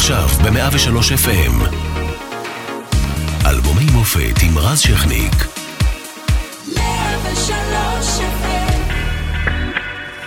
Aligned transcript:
עכשיו 0.00 0.28
ב-103 0.28 1.26
FM. 1.26 1.74
אלבומי 3.46 3.84
מופת 3.92 4.42
עם 4.42 4.58
רז 4.58 4.80
שכניק. 4.80 5.34
103 6.76 8.18
FM 8.18 8.92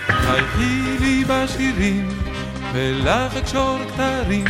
חייכי 0.08 0.96
לי 1.00 1.24
בשירים, 1.28 2.08
ולך 2.72 3.36
אקשור 3.36 3.78
כתרים. 3.88 4.44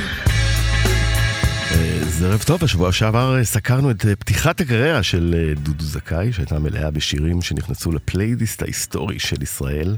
אז 2.02 2.22
ערב 2.22 2.42
טוב, 2.46 2.64
השבוע 2.64 2.92
שעבר 2.92 3.38
אה, 3.38 3.44
סקרנו 3.44 3.90
את 3.90 4.06
אה, 4.06 4.16
פתיחת 4.16 4.60
הקריירה 4.60 5.02
של 5.02 5.34
אה, 5.38 5.54
דודו 5.54 5.84
זכאי, 5.84 6.32
שהייתה 6.32 6.58
מלאה 6.58 6.90
בשירים 6.90 7.42
שנכנסו 7.42 7.92
לפלייליסט 7.92 8.62
ההיסטורי 8.62 9.18
של 9.18 9.42
ישראל. 9.42 9.96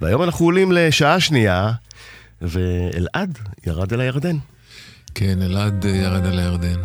והיום 0.00 0.22
אנחנו 0.22 0.44
עולים 0.44 0.72
לשעה 0.72 1.20
שנייה, 1.20 1.72
ואלעד 2.42 3.38
ירד 3.66 3.92
אל 3.92 4.00
הירדן. 4.00 4.36
כן, 5.18 5.42
אלעד 5.42 5.86
אה, 5.86 5.90
ירד 5.90 6.26
על 6.26 6.38
הירדן. 6.38 6.80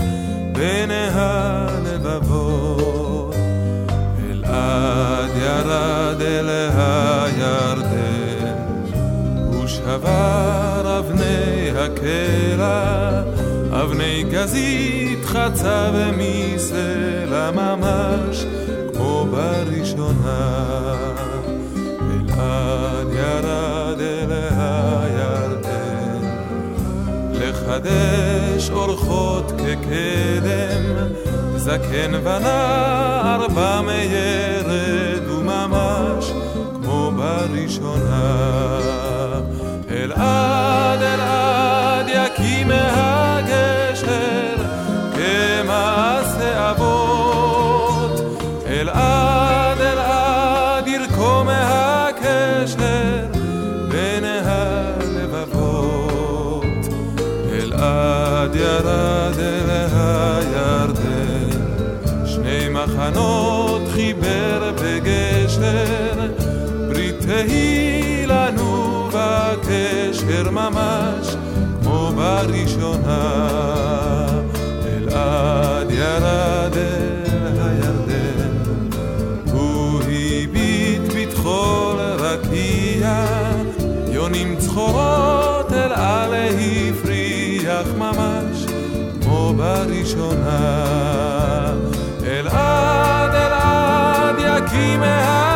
בין 0.51 0.91
הלבבות. 0.91 2.15
אלעד 4.29 5.29
ירד 5.35 6.21
אל 6.21 6.49
הירדן, 6.77 8.55
הוא 9.53 9.67
שבר 9.67 10.99
אבני 10.99 11.69
הקרע, 11.77 13.21
אבני 13.71 14.23
גזית 14.31 15.25
חצה 15.25 15.91
ומסלע 15.93 17.51
ממש 17.51 18.45
לחדש 27.77 28.69
אורחות 28.69 29.51
כקדם, 29.51 30.83
זקן 31.55 32.11
ונער 32.23 33.47
בם 33.47 33.87
ירד 33.89 35.29
וממש 35.29 36.31
כמו 36.83 37.11
בראשונה. 37.15 38.57
אלעד 39.91 41.01
אלעד 41.01 42.05
יקים 42.07 42.67
מהגשר 42.67 43.06
ירד 58.77 59.39
אל 59.39 59.69
הירדן, 59.91 61.49
שני 62.25 62.69
מחנות 62.69 63.81
חיבר 63.91 64.71
בגשר, 64.81 66.27
ברית 66.87 67.15
תהי 67.19 68.25
לנו 68.25 69.09
בקשר 69.13 70.49
ממש 70.51 71.35
כמו 71.83 72.11
בראשונה. 72.15 73.47
אלעד 74.85 75.91
ירד 75.91 76.77
אל 76.77 77.57
הירדן, 77.59 78.57
הוא 79.51 80.01
הביט 80.03 81.01
בטחול 81.15 81.99
רקיע, 81.99 83.25
יונים 84.11 84.55
צחורות 84.57 85.73
אל 85.73 85.93
עלה 85.93 86.47
הפריח 86.49 87.87
ממש 87.97 88.66
כמו 89.47 89.55
בראשונה. 89.55 90.83
אלעד 92.23 93.35
אלעד 93.35 94.35
יקים 94.39 94.99
מהגשר 94.99 95.46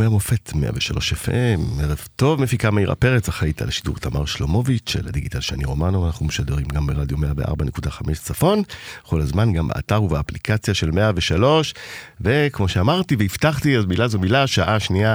אלבומי 0.00 0.14
המופת 0.14 0.54
103 0.54 1.12
FM, 1.12 1.82
ערב 1.82 1.98
טוב, 2.16 2.40
מפיקה 2.42 2.70
מאירה 2.70 2.94
פרץ, 2.94 3.28
אחראית 3.28 3.62
על 3.62 3.68
השידור 3.68 3.96
תמר 3.96 4.24
שלומוביץ', 4.24 4.90
של 4.90 5.08
הדיגיטל 5.08 5.40
שני 5.40 5.64
רומנו, 5.64 6.06
אנחנו 6.06 6.26
משדרים 6.26 6.66
גם 6.66 6.86
ברדיו 6.86 7.16
104.5 7.16 8.14
צפון, 8.14 8.62
כל 9.02 9.20
הזמן 9.20 9.52
גם 9.52 9.68
באתר 9.68 10.02
ובאפליקציה 10.02 10.74
של 10.74 10.90
103, 10.90 11.74
וכמו 12.20 12.68
שאמרתי 12.68 13.16
והבטחתי, 13.18 13.76
אז 13.76 13.84
מילה 13.84 14.08
זו 14.08 14.18
מילה, 14.18 14.46
שעה 14.46 14.80
שנייה 14.80 15.14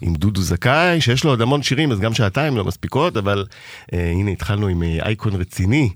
עם 0.00 0.14
דודו 0.14 0.42
זכאי, 0.42 1.00
שיש 1.00 1.24
לו 1.24 1.30
עוד 1.30 1.40
המון 1.40 1.62
שירים, 1.62 1.92
אז 1.92 2.00
גם 2.00 2.14
שעתיים 2.14 2.56
לא 2.56 2.64
מספיקות, 2.64 3.16
אבל 3.16 3.44
אה, 3.92 4.10
הנה 4.10 4.30
התחלנו 4.30 4.66
עם 4.66 4.82
אה, 4.82 4.98
אייקון 5.02 5.34
רציני, 5.34 5.90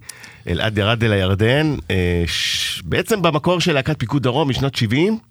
אלעד 0.49 0.79
ירד 0.79 1.05
אל 1.05 1.13
הירדן, 1.13 1.77
אה, 1.91 2.25
ש... 2.27 2.83
בעצם 2.85 3.23
במקור 3.23 3.61
של 3.61 3.73
להקת 3.73 3.99
פיקוד 3.99 4.23
דרום 4.23 4.49
משנות 4.49 4.75
70, 4.75 5.13
אה, 5.13 5.28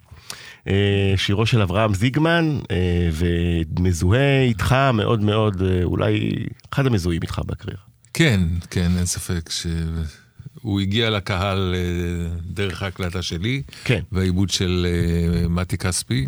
שירו 1.16 1.46
של 1.46 1.62
אברהם 1.62 1.94
זיגמן, 1.94 2.58
אה, 2.70 3.08
ומזוהה 3.12 4.42
איתך 4.42 4.76
מאוד 4.94 5.20
מאוד, 5.20 5.62
אה, 5.62 5.82
אולי 5.82 6.30
אחד 6.72 6.86
המזוהים 6.86 7.22
איתך 7.22 7.40
בקריירה. 7.46 7.82
כן, 8.14 8.40
כן, 8.70 8.90
אין 8.96 9.06
ספק 9.06 9.50
שהוא 9.50 10.80
הגיע 10.80 11.10
לקהל 11.10 11.74
אה, 11.74 12.38
דרך 12.42 12.82
ההקלטה 12.82 13.22
שלי, 13.22 13.62
כן. 13.84 14.00
והעיבוד 14.12 14.50
של 14.50 14.86
אה, 14.88 15.48
מתי 15.48 15.78
כספי, 15.78 16.26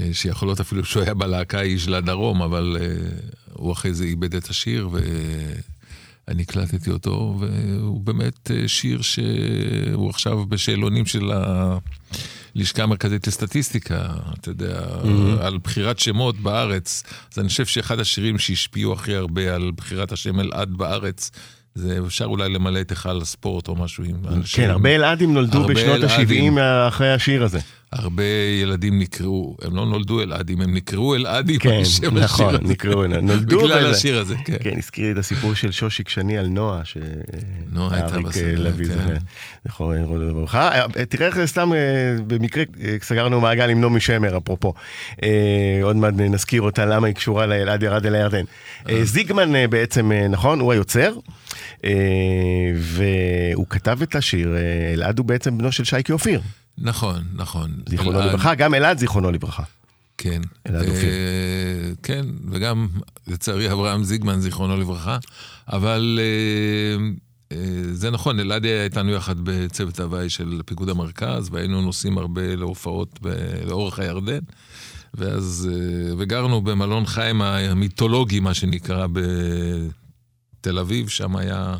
אה, 0.00 0.08
שיכול 0.12 0.48
להיות 0.48 0.60
אפילו 0.60 0.84
שהוא 0.84 1.02
היה 1.02 1.14
בלהקה 1.14 1.60
איש 1.60 1.88
לדרום, 1.88 2.42
אבל 2.42 2.76
אה, 2.80 2.86
הוא 3.52 3.72
אחרי 3.72 3.94
זה 3.94 4.04
איבד 4.04 4.34
את 4.34 4.50
השיר, 4.50 4.88
ואני 4.92 6.42
הקלטתי 6.42 6.90
אותו, 6.90 7.36
והוא 7.40 8.00
באמת 8.00 8.50
אה, 8.50 8.68
שיר 8.68 9.02
שהוא 9.02 10.10
עכשיו 10.10 10.46
בשאלונים 10.46 11.06
של 11.06 11.30
הלשכה 12.56 12.82
המרכזית 12.82 13.26
לסטטיסטיקה, 13.26 14.06
אתה 14.40 14.50
יודע, 14.50 14.80
Mm-hmm. 15.02 15.42
על 15.44 15.58
בחירת 15.64 15.98
שמות 15.98 16.40
בארץ. 16.40 17.02
אז 17.32 17.38
אני 17.38 17.48
חושב 17.48 17.66
שאחד 17.66 18.00
השירים 18.00 18.38
שהשפיעו 18.38 18.92
הכי 18.92 19.14
הרבה 19.14 19.54
על 19.54 19.70
בחירת 19.76 20.12
השם 20.12 20.40
אלעד 20.40 20.70
בארץ, 20.70 21.30
זה 21.74 21.98
אפשר 22.06 22.24
אולי 22.24 22.48
למלא 22.48 22.80
את 22.80 22.90
היכל 22.90 23.20
הספורט 23.20 23.68
או 23.68 23.76
משהו 23.76 24.04
עם... 24.04 24.16
כן, 24.52 24.70
הרבה 24.70 24.94
אלעדים 24.94 25.34
נולדו 25.34 25.58
הרבה 25.58 25.74
בשנות 25.74 26.04
אלעדים. 26.04 26.58
ה-70 26.58 26.88
אחרי 26.88 27.12
השיר 27.12 27.44
הזה. 27.44 27.60
הרבה 27.92 28.22
ילדים 28.62 28.98
נקראו, 28.98 29.56
הם 29.62 29.76
לא 29.76 29.86
נולדו 29.86 30.22
אלעדים, 30.22 30.60
הם 30.60 30.74
נקראו 30.74 31.14
אלעדים 31.14 31.58
כן, 31.58 31.70
על 31.70 31.84
שם 31.84 32.00
השיר 32.16 32.24
נכון, 32.24 32.54
הזה. 32.54 32.64
נקראו, 32.64 33.06
נולדו 33.06 33.58
בגלל. 33.64 33.90
השיר 33.90 34.18
הזה, 34.18 34.34
כן. 34.44 34.56
כן, 34.60 34.78
הזכיר 34.78 35.04
לי 35.06 35.12
את 35.12 35.16
הסיפור 35.18 35.54
של 35.54 35.70
שושיק 35.70 36.08
שני 36.08 36.38
על 36.38 36.46
נועה, 36.46 36.84
ש... 36.84 36.96
נועה 37.72 37.96
הייתה 37.96 38.18
בסרט, 38.20 38.58
לוי, 38.58 38.84
כן. 38.86 38.92
זכר- 38.94 39.16
זכרו 39.68 39.92
לברכה. 40.18 40.68
אה, 40.96 41.04
תראה 41.06 41.26
איך 41.26 41.36
זה 41.36 41.46
סתם, 41.46 41.72
אה, 41.72 41.78
במקרה 42.26 42.64
אה, 42.84 42.96
סגרנו 43.02 43.40
מעגל 43.40 43.70
עם 43.70 43.80
נעמי 43.80 44.00
שמר, 44.00 44.38
אפרופו. 44.38 44.74
אה, 45.22 45.28
עוד 45.82 45.96
מעט 45.96 46.14
נזכיר 46.16 46.62
אותה, 46.62 46.84
למה 46.86 47.06
היא 47.06 47.14
קשורה 47.14 47.46
לאלעד 47.46 47.82
ירד 47.82 48.06
אל 48.06 48.14
הירדן. 48.14 48.44
אה, 48.88 49.04
זיגמן 49.04 49.56
אה, 49.56 49.68
בעצם, 49.68 50.12
אה, 50.12 50.28
נכון, 50.28 50.60
הוא 50.60 50.72
היוצר, 50.72 51.12
אה, 51.84 51.90
והוא 52.74 53.66
כתב 53.70 53.98
את 54.02 54.14
השיר, 54.16 54.56
אה, 54.56 54.60
אלעד 54.94 55.18
הוא 55.18 55.26
בעצם 55.26 55.58
בנו 55.58 55.72
של 55.72 55.84
שייקי 55.84 56.12
אופיר, 56.12 56.40
נכון, 56.78 57.22
נכון. 57.34 57.70
זיכרונו 57.88 58.18
אלעד- 58.18 58.28
לברכה, 58.28 58.54
גם 58.54 58.74
אלעד 58.74 58.98
זיכרונו 58.98 59.30
לברכה. 59.32 59.62
כן. 60.18 60.40
אלעד 60.68 60.88
אופיר. 60.88 61.08
אה, 61.08 61.92
כן, 62.02 62.26
וגם 62.50 62.88
לצערי 63.28 63.72
אברהם 63.72 64.04
זיגמן, 64.04 64.40
זיכרונו 64.40 64.76
לברכה. 64.76 65.18
אבל 65.68 66.18
אה, 66.22 66.96
אה, 67.56 67.66
זה 67.92 68.10
נכון, 68.10 68.40
אלעד 68.40 68.64
היה 68.64 68.84
איתנו 68.84 69.10
יחד 69.12 69.34
בצוות 69.42 70.00
הוואי 70.00 70.30
של 70.30 70.60
פיקוד 70.66 70.88
המרכז, 70.88 71.48
והיינו 71.52 71.80
נוסעים 71.82 72.18
הרבה 72.18 72.56
להופעות 72.56 73.18
ב- 73.22 73.34
לאורך 73.68 73.98
הירדן. 73.98 74.38
ואז, 75.14 75.70
אה, 75.72 76.14
וגרנו 76.18 76.60
במלון 76.62 77.06
חיים 77.06 77.42
המיתולוגי, 77.42 78.40
מה 78.40 78.54
שנקרא, 78.54 79.06
בתל 80.60 80.78
אביב, 80.78 81.08
שם 81.08 81.36
היה... 81.36 81.76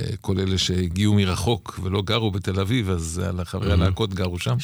אה, 0.00 0.06
כל 0.20 0.38
אלה 0.38 0.58
שהגיעו 0.58 1.14
מרחוק 1.14 1.80
ולא 1.82 2.02
גרו 2.02 2.30
בתל 2.30 2.60
אביב, 2.60 2.90
אז 2.90 3.22
חברי 3.44 3.72
הלהקות 3.72 4.14
גרו 4.14 4.38
שם. 4.38 4.56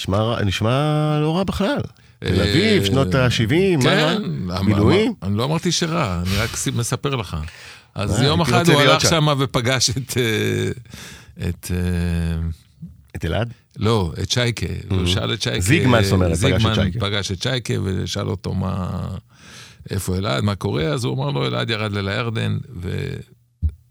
נשמע, 0.44 1.18
לא 1.20 1.36
רע 1.36 1.44
בכלל. 1.44 1.80
תל 2.18 2.40
אה, 2.40 2.50
אביב, 2.50 2.84
שנות 2.84 3.14
ה-70, 3.14 3.82
כן, 3.82 4.22
מה? 4.40 4.60
אמ- 4.60 4.66
מילואים? 4.66 5.14
אמ- 5.22 5.28
אני 5.28 5.36
לא 5.36 5.44
אמרתי 5.44 5.72
שרע, 5.72 6.22
אני 6.26 6.36
רק 6.36 6.50
מספר 6.76 7.16
לך. 7.16 7.36
אז 7.94 8.20
אה, 8.20 8.26
יום 8.26 8.40
אחד 8.40 8.68
הוא 8.68 8.80
הלך 8.80 9.02
שם. 9.02 9.26
ופגש 9.38 9.90
את... 9.90 10.16
את... 11.48 11.70
את 13.16 13.24
אלעד? 13.24 13.52
לא, 13.76 14.12
את 14.22 14.30
שייקה. 14.30 14.66
הוא 14.90 15.06
שאל 15.06 15.34
את 15.34 15.42
שייקה... 15.42 15.60
זיגמן, 15.60 16.02
זאת 16.02 16.12
אומרת, 16.12 16.36
פגש 16.38 16.66
את 16.66 16.74
שייקה. 16.74 17.00
פגש 17.00 17.32
את 17.32 17.42
שייקה 17.42 17.74
ושאל 17.84 18.28
אותו 18.28 18.54
מה... 18.54 19.08
איפה 19.90 20.16
אלעד, 20.16 20.44
מה 20.44 20.54
קורה? 20.54 20.84
אז 20.84 21.04
הוא 21.04 21.14
אמר 21.14 21.30
לו, 21.30 21.46
אלעד 21.46 21.70
ירד 21.70 21.92
ליל 21.92 22.08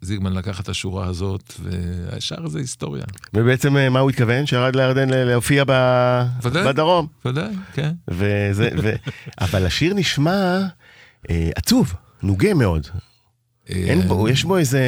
וזיגמן 0.03 0.33
לקח 0.33 0.59
את 0.61 0.69
השורה 0.69 1.07
הזאת, 1.07 1.53
והשאר 1.63 2.47
זה 2.47 2.59
היסטוריה. 2.59 3.03
ובעצם 3.33 3.77
אה, 3.77 3.89
מה 3.89 3.99
הוא 3.99 4.09
התכוון? 4.09 4.45
שירד 4.45 4.75
לירדן 4.75 5.09
להופיע 5.09 5.63
ב- 5.67 6.23
ודאי. 6.43 6.67
בדרום. 6.67 7.07
ודאי, 7.25 7.53
כן. 7.73 7.91
וזה, 8.07 8.69
ו... 8.83 8.93
אבל 9.45 9.65
השיר 9.65 9.93
נשמע 9.93 10.59
אה, 11.29 11.49
עצוב, 11.55 11.93
נוגה 12.23 12.53
מאוד. 12.53 12.87
אין 13.69 14.01
בו, 14.07 14.29
יש 14.29 14.43
בו 14.43 14.57
איזה... 14.57 14.81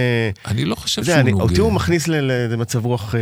אני 0.45 0.65
לא 0.65 0.75
חושב 0.75 1.03
שהוא 1.03 1.15
אני- 1.15 1.31
נוגע. 1.31 1.43
אותי 1.43 1.61
הוא 1.61 1.71
מכניס 1.73 2.07
ל- 2.07 2.21
לאיזה 2.21 2.57
מצב 2.57 2.85
רוח, 2.85 3.15
אה, 3.15 3.19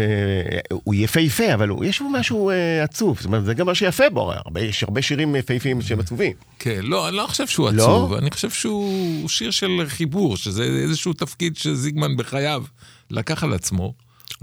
הוא 0.84 0.96
יפהפה, 0.96 1.54
אבל 1.54 1.70
יש 1.84 2.02
בו 2.02 2.10
משהו 2.10 2.50
אה, 2.50 2.84
עצוב. 2.84 3.18
זאת 3.18 3.26
אומרת, 3.26 3.46
זה 3.46 3.54
גם 3.54 3.66
מה 3.66 3.76
שיפה 3.76 4.10
בו, 4.10 4.32
יש 4.62 4.84
הרבה 4.84 5.02
שירים 5.02 5.36
יפהפיים 5.36 5.82
שהם 5.82 6.00
עצובים. 6.00 6.32
כן, 6.60 6.80
לא, 6.84 7.08
אני 7.08 7.16
לא 7.18 7.26
חושב 7.28 7.48
שהוא 7.48 7.70
לא? 7.72 7.84
עצוב, 7.84 8.14
אני 8.14 8.32
חושב 8.32 8.50
שהוא 8.50 9.30
שיר 9.30 9.52
של 9.52 9.82
חיבור, 9.88 10.38
שזה 10.38 10.64
איזשהו 10.64 11.14
תפקיד 11.14 11.58
שזיגמן 11.58 12.18
בחייו 12.18 12.64
לקח 13.12 13.44
על 13.44 13.54
עצמו. 13.54 13.94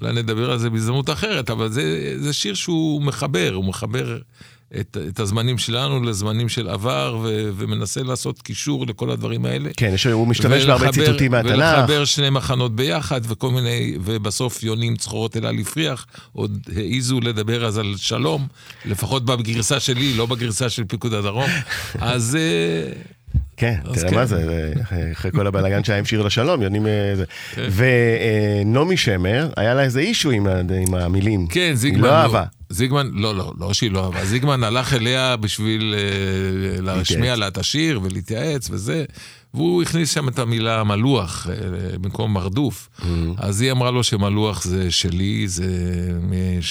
אולי 0.02 0.12
נדבר 0.12 0.50
על 0.50 0.58
זה 0.58 0.70
בהזדמנות 0.70 1.10
אחרת, 1.10 1.50
אבל 1.50 1.68
זה, 1.68 1.82
זה 2.18 2.32
שיר 2.32 2.54
שהוא 2.54 3.02
מחבר, 3.02 3.50
הוא 3.54 3.64
מחבר 3.64 4.18
את, 4.80 4.96
את 5.08 5.20
הזמנים 5.20 5.58
שלנו 5.58 6.02
לזמנים 6.02 6.48
של 6.48 6.68
עבר, 6.68 7.18
ו, 7.22 7.50
ומנסה 7.56 8.02
לעשות 8.02 8.42
קישור 8.42 8.86
לכל 8.86 9.10
הדברים 9.10 9.44
האלה. 9.44 9.70
כן, 9.76 9.94
הוא 10.12 10.26
משתמש 10.26 10.64
בהרבה 10.64 10.92
ציטוטים 10.92 11.30
מהתנ"ך. 11.30 11.54
ולחבר 11.54 12.04
שני 12.04 12.30
מחנות 12.30 12.76
ביחד, 12.76 13.20
וכל 13.24 13.50
מיני, 13.50 13.96
ובסוף 14.04 14.62
יונים 14.62 14.96
צחורות 14.96 15.36
אל 15.36 15.46
על 15.46 15.58
הפריח, 15.58 16.06
עוד 16.32 16.58
העיזו 16.76 17.20
לדבר 17.20 17.66
אז 17.66 17.78
על 17.78 17.94
שלום, 17.96 18.46
לפחות 18.84 19.24
בגרסה 19.24 19.80
שלי, 19.80 20.14
לא 20.14 20.26
בגרסה 20.26 20.70
של 20.70 20.84
פיקוד 20.84 21.14
הדרום. 21.14 21.50
אז 22.00 22.36
אה, 22.36 22.92
כן, 23.60 23.74
תראה 23.94 24.10
כן. 24.10 24.14
מה 24.14 24.26
זה, 24.26 24.72
אחרי- 25.12 25.30
כל 25.32 25.46
הבלאגן 25.46 25.84
שהיה 25.84 25.98
עם 25.98 26.04
שיר 26.04 26.22
לשלום, 26.22 26.62
יודעים... 26.62 26.86
אה, 26.86 27.12
זה. 27.16 27.24
כן. 27.54 27.68
ונעמי 28.64 28.96
שמר, 28.96 29.48
היה 29.56 29.74
לה 29.74 29.82
איזה 29.82 30.00
issue 30.00 30.30
עם 30.30 30.46
המילים. 30.94 31.46
כן, 31.46 31.70
זיגמן 31.74 32.04
היא 32.04 32.10
לא 32.10 32.16
אהבה. 32.16 32.44
זיגמן, 32.70 33.10
לא, 33.14 33.34
לא, 33.36 33.52
לא 33.58 33.72
שהיא 33.74 33.90
לא 33.90 34.04
אהבה. 34.04 34.24
זיגמן 34.24 34.64
הלך 34.64 34.94
אליה 34.94 35.36
בשביל 35.36 35.94
אה, 35.98 36.80
להשמיע 36.80 37.36
לה 37.36 37.48
את 37.48 37.58
השיר 37.58 38.00
ולהתייעץ 38.02 38.70
וזה, 38.70 39.04
והוא 39.54 39.82
הכניס 39.82 40.10
שם 40.14 40.28
את 40.28 40.38
המילה 40.38 40.84
מלוח 40.84 41.46
אה, 41.50 41.54
במקום 42.00 42.34
הרדוף. 42.34 42.88
אממ. 43.00 43.04
אז 43.36 43.60
היא 43.60 43.72
אמרה 43.72 43.90
לו 43.90 44.02
שמלוח 44.04 44.64
זה 44.64 44.90
שלי, 44.90 45.48
זה... 45.48 45.66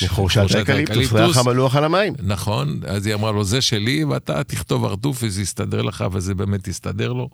מחורשת 0.06 0.70
האקליפטוס, 0.70 1.14
ריח 1.14 1.38
המלוח 1.38 1.76
על 1.76 1.84
המים. 1.86 2.14
נכון, 2.24 2.80
אז 2.88 3.06
היא 3.06 3.14
אמרה 3.14 3.32
לו, 3.32 3.44
זה 3.44 3.62
שלי, 3.62 4.04
ואתה 4.04 4.44
תכתוב 4.44 4.86
הרדוף 4.86 5.20
וזה 5.24 5.42
יסתדר 5.42 5.82
לך, 5.82 6.06
וזה 6.12 6.36
באמת 6.36 6.68
הסתדר 6.68 7.14
לו. 7.14 7.30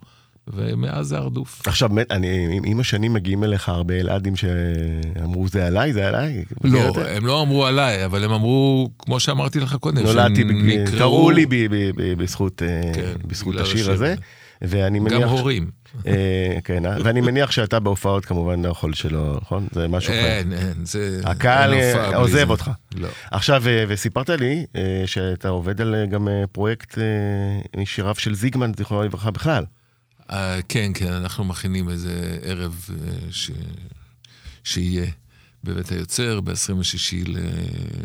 ומאז 0.48 1.08
זה 1.08 1.18
הרדוף. 1.18 1.62
עכשיו, 1.68 1.90
באמת, 1.90 2.12
אני, 2.12 2.60
עם- 2.64 2.80
השנים 2.80 3.14
מגיעים 3.14 3.44
אליך 3.44 3.70
הרבה 3.70 3.94
אלעדים 4.00 4.34
שאמרו 4.36 5.48
זה 5.48 5.68
עליי, 5.68 5.94
זה 5.94 6.08
עליי. 6.08 6.44
לא, 6.64 6.92
זה? 6.96 7.16
הם 7.18 7.26
לא 7.26 7.42
אמרו 7.42 7.66
עליי, 7.66 8.06
אבל 8.06 8.24
הם 8.24 8.32
אמרו, 8.32 8.90
כמו 9.00 9.20
שאמרתי 9.20 9.60
לך 9.60 9.76
קודם, 9.76 10.04
נולדתי, 10.04 10.44
קראו 10.98 11.32
לי 11.32 11.46
בזכות 12.18 12.62
אה, 12.62 12.94
כן, 12.94 13.62
השיר 13.62 13.92
הזה. 13.92 14.16
ואני 14.62 15.00
מניח... 15.00 15.22
גם 15.22 15.30
הורים. 15.30 15.72
אה, 16.08 16.58
כן, 16.64 16.86
אה? 16.86 16.98
ואני 17.04 17.22
מניח 17.22 17.52
שאתה 17.52 17.80
בהופעות 17.80 18.26
כמובן 18.26 18.66
לא 18.66 18.70
יכול 18.70 18.94
שלא, 18.94 19.38
נכון? 19.42 19.68
זה 19.72 19.88
משהו 19.88 20.14
אחר. 20.14 20.26
אין, 20.26 20.54
אין, 20.54 20.86
זה... 20.86 21.22
הקהל 21.24 21.74
אה, 21.74 22.16
עוזב. 22.16 22.50
אותך. 22.50 22.72
לא. 22.96 23.08
עכשיו, 23.32 23.64
וסיפרת 23.88 24.30
לי 24.30 24.66
שאתה 25.06 25.50
עובד 25.50 25.82
על 25.82 26.06
גם 26.10 26.28
פרויקט 26.52 26.98
משיריו 27.78 28.16
של 28.16 28.36
זיגמן, 28.36 28.72
זיכרונו 28.78 29.04
לברכה, 29.04 29.32
בכלל. 29.32 29.64
כן, 30.70 30.92
כן, 30.94 31.12
אנחנו 31.14 31.44
מכינים 31.44 31.90
איזה 31.90 32.40
ערב. 32.44 32.90
שיהיה 34.66 35.06
בבית 35.64 35.90
היוצר 35.90 36.42
ב-26 36.42 37.28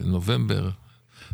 לנובמבר, 0.02 0.70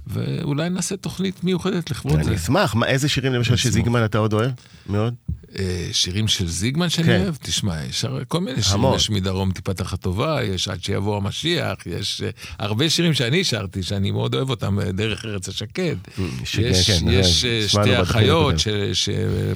ואולי 0.07 0.71
נעשה 0.71 0.97
תוכנית 0.97 1.45
מיוחדת 1.45 1.91
לכבוד 1.91 2.23
זה. 2.23 2.29
אני 2.31 2.37
אשמח. 2.37 2.75
מה- 2.75 2.87
איזה 2.87 3.09
שירים 3.09 3.33
למשל 3.33 3.57
של. 3.57 3.71
זיגמן 3.71 4.05
אתה 4.05 4.19
עוד 4.19 4.33
אוהב? 4.33 4.51
מאוד? 4.89 5.15
אה, 5.59 5.89
שירים 5.93 6.29
של 6.29 6.49
זיגמן 6.49 6.89
שאני 6.89 7.07
כן. 7.07 7.21
אוהב? 7.23 7.35
תשמע, 7.37 7.85
יש 7.85 8.05
כל 8.29 8.41
מיני 8.41 8.63
שירים, 8.63 8.79
המון. 8.81 8.97
יש 8.97 9.11
מדרום 9.11 9.53
תיפתח 9.53 9.93
הטובה, 9.93 10.39
יש 10.45 10.69
עד 10.69 10.85
שיבוא 10.85 11.17
המשיח, 11.17 11.87
יש 11.87 12.23
אה, 12.25 12.31
הרבה 12.59 12.91
שירים 12.91 13.15
שאני 13.15 13.45
שרתי, 13.45 13.83
שאני 13.83 14.11
מאוד 14.11 14.35
אוהב 14.35 14.51
אותם, 14.51 14.81
אה, 14.81 14.93
דרך 14.93 15.25
ארץ 15.25 15.49
השקד. 15.49 15.97
ש- 16.45 16.55
יש, 16.59 16.91
כן, 16.91 16.99
כן, 17.01 17.07
יש 17.09 17.45
נשמע 17.45 17.83
שתי 17.83 18.03
אחיות, 18.03 18.55
הקודמת. 18.55 18.59
ש- 18.95 19.05
ש- 19.05 19.09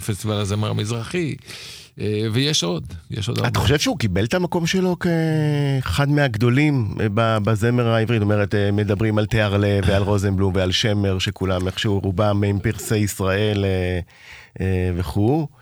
פסטיבל 0.07 0.35
הזמר 0.35 0.71
המזרחי, 0.71 1.35
ויש 2.33 2.64
עוד, 2.64 2.85
יש 3.11 3.28
עוד 3.28 3.38
אתה 3.38 3.47
הרבה. 3.47 3.61
חושב 3.61 3.78
שהוא 3.78 3.99
קיבל 3.99 4.25
את 4.25 4.35
המקום 4.35 4.66
שלו 4.66 4.97
כאחד 4.99 6.09
מהגדולים 6.09 6.95
אה, 7.00 7.38
בזמר 7.40 7.87
העברי? 7.88 8.16
זאת 8.19 8.23
אומרת, 8.23 8.54
אה, 8.54 8.71
מדברים 8.73 9.19
על 9.19 9.26
תיארלה 9.26 9.80
ועל 9.87 10.02
רוזנבלום 10.02 10.52
ועל 10.57 10.73
שמר, 10.73 11.19
שכולם 11.19 11.66
איכשהו 11.66 11.99
רובם 11.99 12.42
עם 12.47 12.59
פרסי 12.59 12.97
ישראל 12.97 13.64
אה, 13.64 14.00
אה, 14.61 14.90
וכו'. 14.97 15.60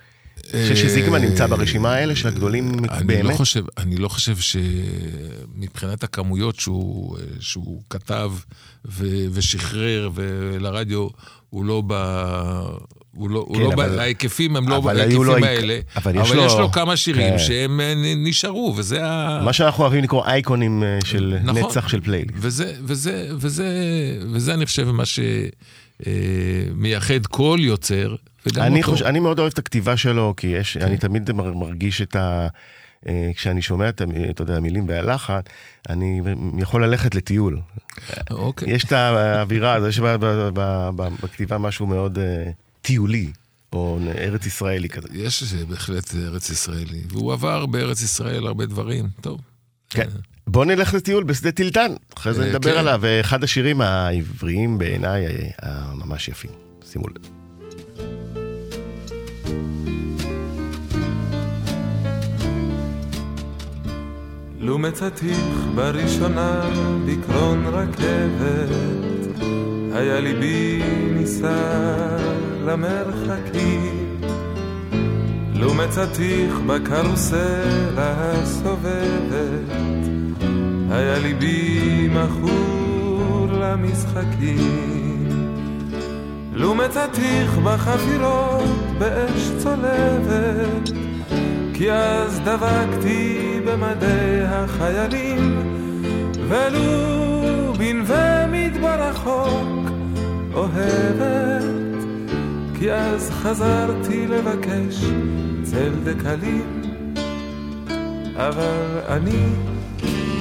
שזיגמן 0.75 1.23
נמצא 1.23 1.47
ברשימה 1.47 1.93
האלה 1.95 2.17
של 2.17 2.29
הגדולים 2.29 2.73
אני 2.91 3.05
באמת? 3.07 3.25
לא 3.25 3.35
חושב, 3.35 3.65
אני 3.79 3.97
לא 3.97 4.09
חושב 4.09 4.37
שמבחינת 4.37 6.05
הכמויות 6.05 6.57
שהוא, 6.61 7.19
אה, 7.19 7.23
שהוא 7.41 7.83
כתב 7.91 8.33
ו, 8.89 9.07
ושחרר 9.33 10.11
ולרדיו, 10.15 11.09
הוא 11.51 11.65
לא 11.65 11.83
ב... 11.87 11.93
הוא 13.13 13.31
לא, 13.31 13.39
הוא 13.49 13.57
כן, 13.57 13.63
לא 13.63 13.73
אבל-. 13.73 13.99
ההיקפים 14.01 14.57
הם 14.57 14.69
לא 14.69 14.77
לו 14.77 14.83
בהיקפים 14.83 15.23
איק- 15.35 15.45
האלה, 15.45 15.79
אבל 15.97 16.19
אבל 16.19 16.23
יש 16.39 16.45
יש, 16.47 16.53
לו- 16.53 16.61
לו... 16.61 16.73
כמה 16.73 16.97
שירים 16.97 17.31
כן. 17.33 17.39
שהם 17.39 17.81
אה, 17.81 17.93
נשארו, 18.17 18.75
וזה 18.77 19.07
ה... 19.07 19.41
מה 19.45 19.53
שאנחנו 19.53 19.83
אוהבים 19.85 20.05
לקרוא 20.05 20.25
אייקונים 20.27 20.83
אה, 20.83 20.99
של 21.05 21.39
נכון. 21.45 21.63
נצח 21.63 21.89
של 21.89 22.01
פלייליסט. 22.01 22.35
וזה, 22.41 22.75
וזה, 22.85 23.29
וזה, 23.39 23.69
וזה 24.33 24.55
אני 24.55 24.67
חושב 24.67 24.91
מה 24.91 25.03
שמייחד 26.75 27.27
כל 27.27 27.59
יוצר, 27.61 28.15
אני. 28.57 28.83
חוש... 28.83 29.03
אני 29.03 29.21
מאוד 29.21 29.39
אוהב 29.39 29.53
את 29.53 29.59
הכתיבה 29.59 29.97
שלו, 29.97 30.35
כי 30.37 30.47
יש, 30.47 30.77
אני 30.77 30.99
תמיד 30.99 31.33
מר- 31.33 31.55
מרגיש 31.55 32.03
את 32.03 32.17
ה... 32.17 32.49
אה, 33.09 33.31
כשאני 33.37 33.63
שומע 33.63 33.89
את, 33.89 34.01
המ- 34.01 34.31
אתה 34.31 34.43
יודע, 34.43 34.57
המילים 34.57 34.89
והלחן, 34.89 35.41
אני 35.89 36.21
יכול 36.59 36.85
ללכת 36.85 37.15
לטיול. 37.15 37.61
אוקיי. 38.31 38.73
יש 38.73 38.85
את 38.85 38.93
האווירה, 38.93 39.79
יש 39.89 40.01
בכתיבה 41.23 41.59
משהו 41.59 41.87
מאוד 41.87 42.19
אה, 42.19 42.51
טיולי. 42.83 43.31
או 43.73 43.99
ארץ 44.19 44.47
ישראלי 44.47 44.89
כזה. 44.89 45.09
יש 45.13 45.55
בהחלט 45.55 46.15
ארץ 46.15 46.51
ישראלי, 46.51 47.03
והוא 47.09 47.33
עבר 47.33 47.67
בארץ 47.67 48.03
ישראל 48.03 48.47
הרבה 48.47 48.67
דברים. 48.67 49.09
טוב. 49.21 49.41
כן. 49.91 50.09
בוא 50.47 50.65
נלך 50.65 50.95
לטיול 50.95 51.25
בשדה 51.25 51.53
טילטן, 51.53 51.93
אחרי 52.17 52.35
זה 52.35 52.43
אה, 52.45 52.49
נדבר 52.49 52.73
כן. 52.73 52.79
עליו. 52.79 53.03
אחד 53.21 53.45
השירים 53.45 53.81
העבריים 53.81 54.79
בעיניי 54.79 55.25
הממש 55.63 56.29
יפים. 56.29 56.51
שימו 56.93 57.09
לב. 57.09 57.38
לו 64.69 64.79
מצאתיך 64.79 65.67
בראשונה 65.75 66.71
בקרון 67.07 67.67
רכבת, 67.67 69.41
היה 69.93 70.21
ליבי 70.21 70.83
נישא 71.15 72.17
למרחקים. 72.67 74.21
לו 75.55 75.75
מצאתיך 75.75 76.55
בקרוסלה 76.67 78.15
הסובבת, 78.43 79.69
היה 80.91 81.19
ליבי 81.19 82.09
מכור 82.13 83.47
למשחקים. 83.53 85.08
לו 86.59 86.75
מצאתיך 86.75 87.59
בחפירות 87.59 88.69
באש 88.99 89.51
צולבת, 89.59 90.91
כי 91.75 91.93
אז 91.93 92.41
דבקתי 92.41 93.61
במדי 93.65 94.41
החיילים, 94.45 95.59
ולו 96.49 97.75
בנווה 97.79 98.47
מדבר 98.47 99.09
רחוק 99.09 99.91
אוהבת, 100.55 102.05
כי 102.79 102.93
אז 102.93 103.31
חזרתי 103.31 104.27
לבקש 104.27 105.05
צל 105.63 105.93
דקלים. 106.05 106.83
אבל 108.37 109.01
אני 109.09 109.45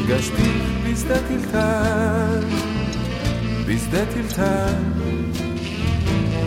פגשתי 0.06 0.52
בשדה 0.84 1.18
טילטן, 1.28 2.40
בשדה 3.68 4.06
טילטן, 4.14 5.07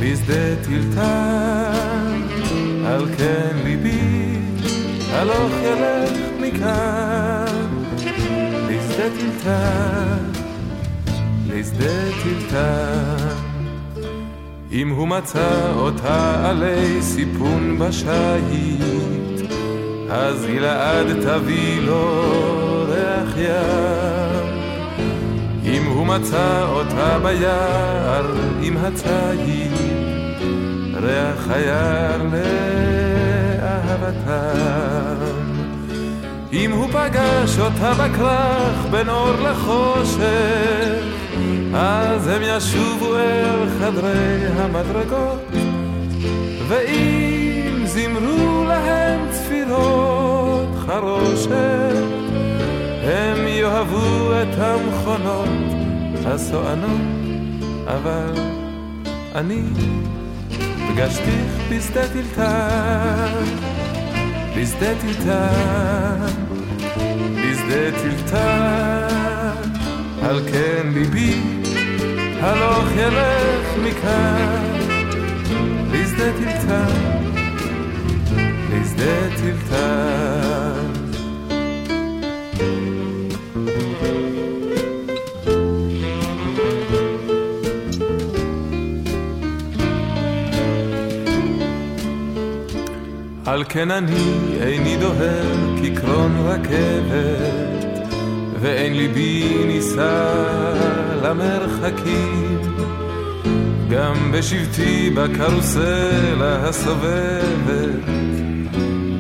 בשדה 0.01 0.57
טילטן, 0.65 2.21
על 2.87 3.07
כן 3.19 3.57
ליבי 3.65 4.39
הלוך 5.13 5.53
ילך 5.63 6.19
מכאן, 6.41 7.67
לשדה 8.69 9.05
טילטן, 9.19 10.25
לשדה 11.47 12.23
טילטן. 12.23 13.35
אם 14.73 14.89
הוא 14.89 15.09
מצא 15.09 15.73
אותה 15.77 16.49
עלי 16.49 17.03
סיפון 17.03 17.79
בשייט, 17.79 19.51
אז 20.11 20.47
גלעד 20.47 21.07
תביא 21.23 21.81
לו 21.81 22.87
ריח 22.89 23.37
ים. 23.37 24.51
אם 25.65 25.87
הוא 25.87 26.07
מצא 26.07 26.67
אותה 26.69 27.19
ביער 27.23 28.35
עם 28.63 28.77
הציד, 28.77 29.70
ריח 31.03 31.51
היער 31.51 32.23
לאהבתם. 33.63 34.41
אם 36.53 36.73
הוא 36.73 36.89
פגש 36.89 37.59
אותה 37.59 37.93
בכרך 37.95 38.87
בין 38.91 39.09
אור 39.09 39.33
לחושך, 39.33 41.01
אז 41.75 42.27
הם 42.27 42.43
ישובו 42.45 43.17
אל 43.17 43.69
חדרי 43.79 44.47
המדרגות, 44.57 45.49
ואם 46.69 47.83
זמרו 47.85 48.65
להם 48.65 49.21
צפירות 49.31 50.69
חרושת, 50.87 51.51
הם 53.03 53.47
יאהבו 53.47 54.33
את 54.43 54.59
המכונות 54.59 55.49
הסוענות, 56.27 57.01
אבל 57.87 58.33
אני 59.35 59.63
פגשתיך 61.01 61.53
בשדה 61.71 62.09
טילטן, 62.09 63.45
בשדה 64.57 64.93
טילטן, 65.01 66.27
בשדה 67.35 68.01
טילטן, 68.03 69.71
על 70.23 70.41
כן 70.53 70.87
ליבי 70.95 71.41
הלוך 72.41 72.89
ילך 72.97 73.67
מכאן, 73.85 74.79
לשדה 75.93 76.33
טילטן, 76.39 76.87
לשדה 78.71 79.37
טילטן. 79.37 80.40
על 93.61 93.67
כן 93.69 93.91
אני 93.91 94.57
איני 94.63 94.97
דוהר 94.97 95.77
כקרון 95.83 96.37
רכבת, 96.47 97.99
ואין 98.61 98.97
ליבי 98.97 99.65
נישא 99.67 100.35
למרחקים. 101.23 102.59
גם 103.91 104.33
בשבטי 104.33 105.11
בקרוסלה 105.11 106.69
הסובבת, 106.69 108.09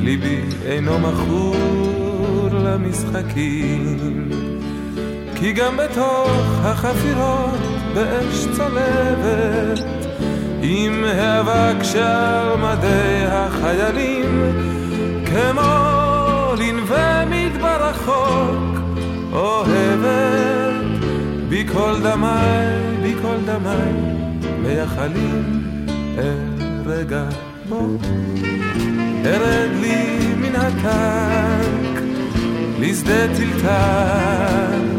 ליבי 0.00 0.40
אינו 0.66 0.98
מכור 0.98 2.48
למשחקים. 2.52 4.28
כי 5.36 5.52
גם 5.52 5.76
בתוך 5.76 6.60
החפירות 6.62 7.60
באש 7.94 8.46
צולבת, 8.56 9.99
עם 10.62 11.04
האבק 11.04 11.82
שעל 11.82 12.56
מדי 12.56 13.24
החיילים, 13.26 14.52
כמו 15.26 16.52
לנווה 16.58 17.24
מדבר 17.26 17.88
רחוק, 17.88 18.80
אוהבת, 19.32 21.00
בי 21.48 21.66
כל 21.72 21.94
דמי, 22.02 22.26
בי 23.02 23.14
כל 23.22 23.36
דמי, 23.44 23.92
מייחלים 24.62 25.62
אל 26.18 26.82
רגע 26.86 27.24
בו. 27.68 27.88
ארד 29.24 29.70
לי 29.80 30.18
מן 30.36 30.56
הטנק, 30.56 32.02
לשדה 32.80 33.36
טילטן, 33.36 34.96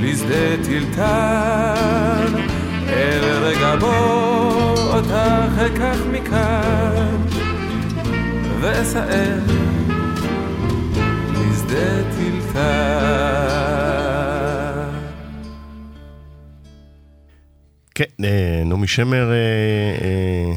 לשדה 0.00 0.64
טילטן, 0.64 2.26
אל 2.88 3.24
רגע 3.42 3.76
בו 3.76 4.81
אותך 5.02 5.58
אקח 5.58 5.98
מכאן, 6.12 7.16
ואסער 8.60 9.38
לשדה 11.32 12.10
טילטן. 12.16 13.72
כן, 17.94 18.04
אה, 18.24 18.62
נעמי 18.64 18.86
שמר 18.88 19.30
אה, 19.30 19.36
אה, 20.02 20.52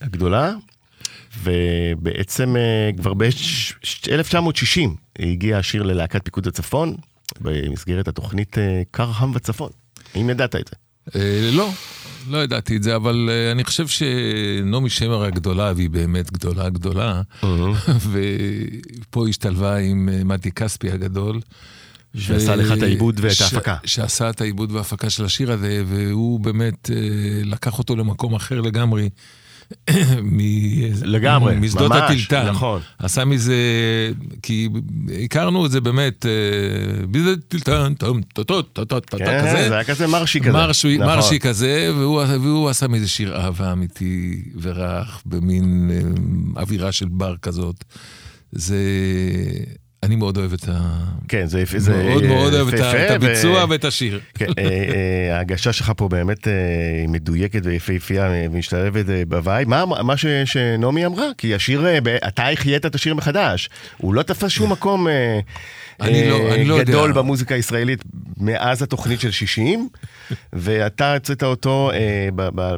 הגדולה, 0.00 0.52
ובעצם 1.42 2.56
כבר 2.96 3.14
ב-1960 3.14 4.90
הגיע 5.18 5.58
השיר 5.58 5.82
ללהקת 5.82 6.24
פיקוד 6.24 6.46
הצפון, 6.46 6.96
במסגרת 7.40 8.08
התוכנית 8.08 8.56
קר 8.90 9.12
חם 9.12 9.32
בצפון. 9.32 9.70
האם 10.14 10.30
ידעת 10.30 10.56
את 10.56 10.70
זה? 10.70 10.76
לא, 11.52 11.70
לא 12.28 12.38
ידעתי 12.38 12.76
את 12.76 12.82
זה, 12.82 12.96
אבל 12.96 13.28
אה, 13.32 13.52
אני 13.52 13.64
חושב 13.64 13.86
שנעמי 13.88 14.90
שמר 14.90 15.24
הגדולה, 15.24 15.72
והיא 15.76 15.90
באמת 15.90 16.32
גדולה 16.32 16.68
גדולה, 16.68 17.22
ופה 18.10 19.28
השתלבה 19.28 19.76
עם 19.76 20.08
אה, 20.12 20.24
מתי 20.24 20.52
כספי 20.52 20.90
הגדול. 20.90 21.40
שעשה 22.16 22.56
לך 22.56 22.72
את 22.72 22.82
העיבוד 22.82 23.20
ואת 23.22 23.40
ההפקה. 23.40 23.76
שעשה 23.84 24.30
את 24.30 24.40
העיבוד 24.40 24.72
וההפקה 24.72 25.10
של 25.10 25.24
השיר 25.24 25.52
הזה, 25.52 25.82
והוא 25.86 26.40
באמת 26.40 26.90
אה, 26.90 26.96
לקח 27.44 27.78
אותו 27.78 27.96
למקום 27.96 28.34
אחר 28.34 28.60
לגמרי. 28.60 29.08
מ- 30.22 30.40
לגמרי, 31.02 31.56
משדות 31.56 31.90
ממש, 31.90 32.02
התלתן. 32.02 32.46
נכון. 32.50 32.80
עשה 32.98 33.24
מזה, 33.24 33.54
כי 34.42 34.68
הכרנו 35.24 35.66
את 35.66 35.70
זה 35.70 35.80
באמת, 35.80 36.26
אה, 36.26 37.06
בשדות 37.10 37.38
תלתן, 37.48 37.94
טום, 37.94 38.22
טו 38.22 38.44
טו 38.44 38.62
טו 38.62 38.84
טו 38.84 39.00
טו 39.00 39.18
כן, 39.18 39.40
כזה. 39.40 39.68
זה 39.68 39.74
היה 39.74 39.84
כזה 39.84 40.06
מרשי 40.06 40.40
כזה. 40.40 40.52
מרשי, 40.52 40.98
נכון. 40.98 41.14
מרשי 41.14 41.38
כזה, 41.38 41.90
והוא, 41.98 42.22
והוא 42.40 42.68
עשה 42.68 42.88
מזה 42.88 43.08
שיר 43.08 43.36
אהבה 43.36 43.72
אמיתי 43.72 44.42
ורך, 44.60 45.22
במין 45.26 45.90
אה, 45.92 46.62
אווירה 46.62 46.92
של 46.92 47.06
בר 47.10 47.34
כזאת. 47.42 47.84
זה... 48.52 48.78
אני 50.04 50.16
מאוד 50.16 50.38
אוהב 50.38 50.52
את 50.52 50.68
ה... 50.68 51.04
כן, 51.28 51.46
זה 51.46 51.60
יפה, 51.60 51.78
זה 51.78 52.02
מאוד 52.02 52.22
מאוד 52.24 52.54
אוהב 52.54 52.68
את 52.68 53.10
הביצוע 53.10 53.64
ואת 53.68 53.84
השיר. 53.84 54.20
כן, 54.38 54.46
אה, 54.58 54.64
אה, 54.64 55.36
ההגשה 55.36 55.72
שלך 55.72 55.92
פה 55.96 56.08
באמת 56.08 56.48
אה, 56.48 56.52
מדויקת 57.08 57.60
ויפהפייה 57.64 58.30
ומשתלבת 58.32 59.04
ב 59.28 59.35
vibe. 59.35 59.68
מה 59.84 60.16
שנעמי 60.44 61.06
אמרה? 61.06 61.26
כי 61.38 61.54
השיר, 61.54 61.86
אתה 62.28 62.48
החיית 62.48 62.86
את 62.86 62.94
השיר 62.94 63.14
מחדש. 63.14 63.68
הוא 63.96 64.14
לא 64.14 64.22
תפס 64.22 64.50
שום 64.50 64.72
מקום 64.72 65.06
לא- 66.00 66.56
לא. 66.64 66.78
גדול 66.78 67.12
במוזיקה 67.12 67.54
הישראלית 67.54 68.04
מאז 68.36 68.82
התוכנית 68.82 69.20
של 69.20 69.30
60, 69.30 69.88
ואתה 70.52 71.14
הוצאת 71.14 71.42
אותו, 71.42 71.90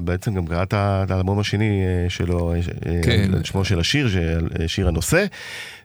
בעצם 0.00 0.34
גם 0.34 0.46
קראת 0.46 0.74
את 0.74 1.10
האלבום 1.10 1.38
השני 1.38 1.82
שלו, 2.08 2.54
כן. 3.04 3.30
שמו 3.44 3.64
של 3.64 3.80
השיר, 3.80 4.08
שיר 4.66 4.88
הנושא. 4.88 5.26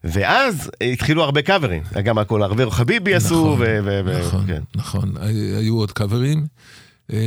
ואז 0.03 0.71
התחילו 0.93 1.23
הרבה 1.23 1.41
קאברים, 1.41 1.83
גם 2.03 2.17
הכל 2.17 2.43
הרבה 2.43 2.71
חביבי 2.71 3.15
עשו, 3.15 3.35
נכון, 3.45 3.59
ו- 3.61 3.79
ו- 3.83 4.01
ו- 4.05 4.19
נכון, 4.19 4.47
כן. 4.47 4.61
נכון, 4.75 5.13
הי- 5.21 5.55
היו 5.55 5.77
עוד 5.77 5.91
קאברים. 5.91 6.45
אה, 7.13 7.17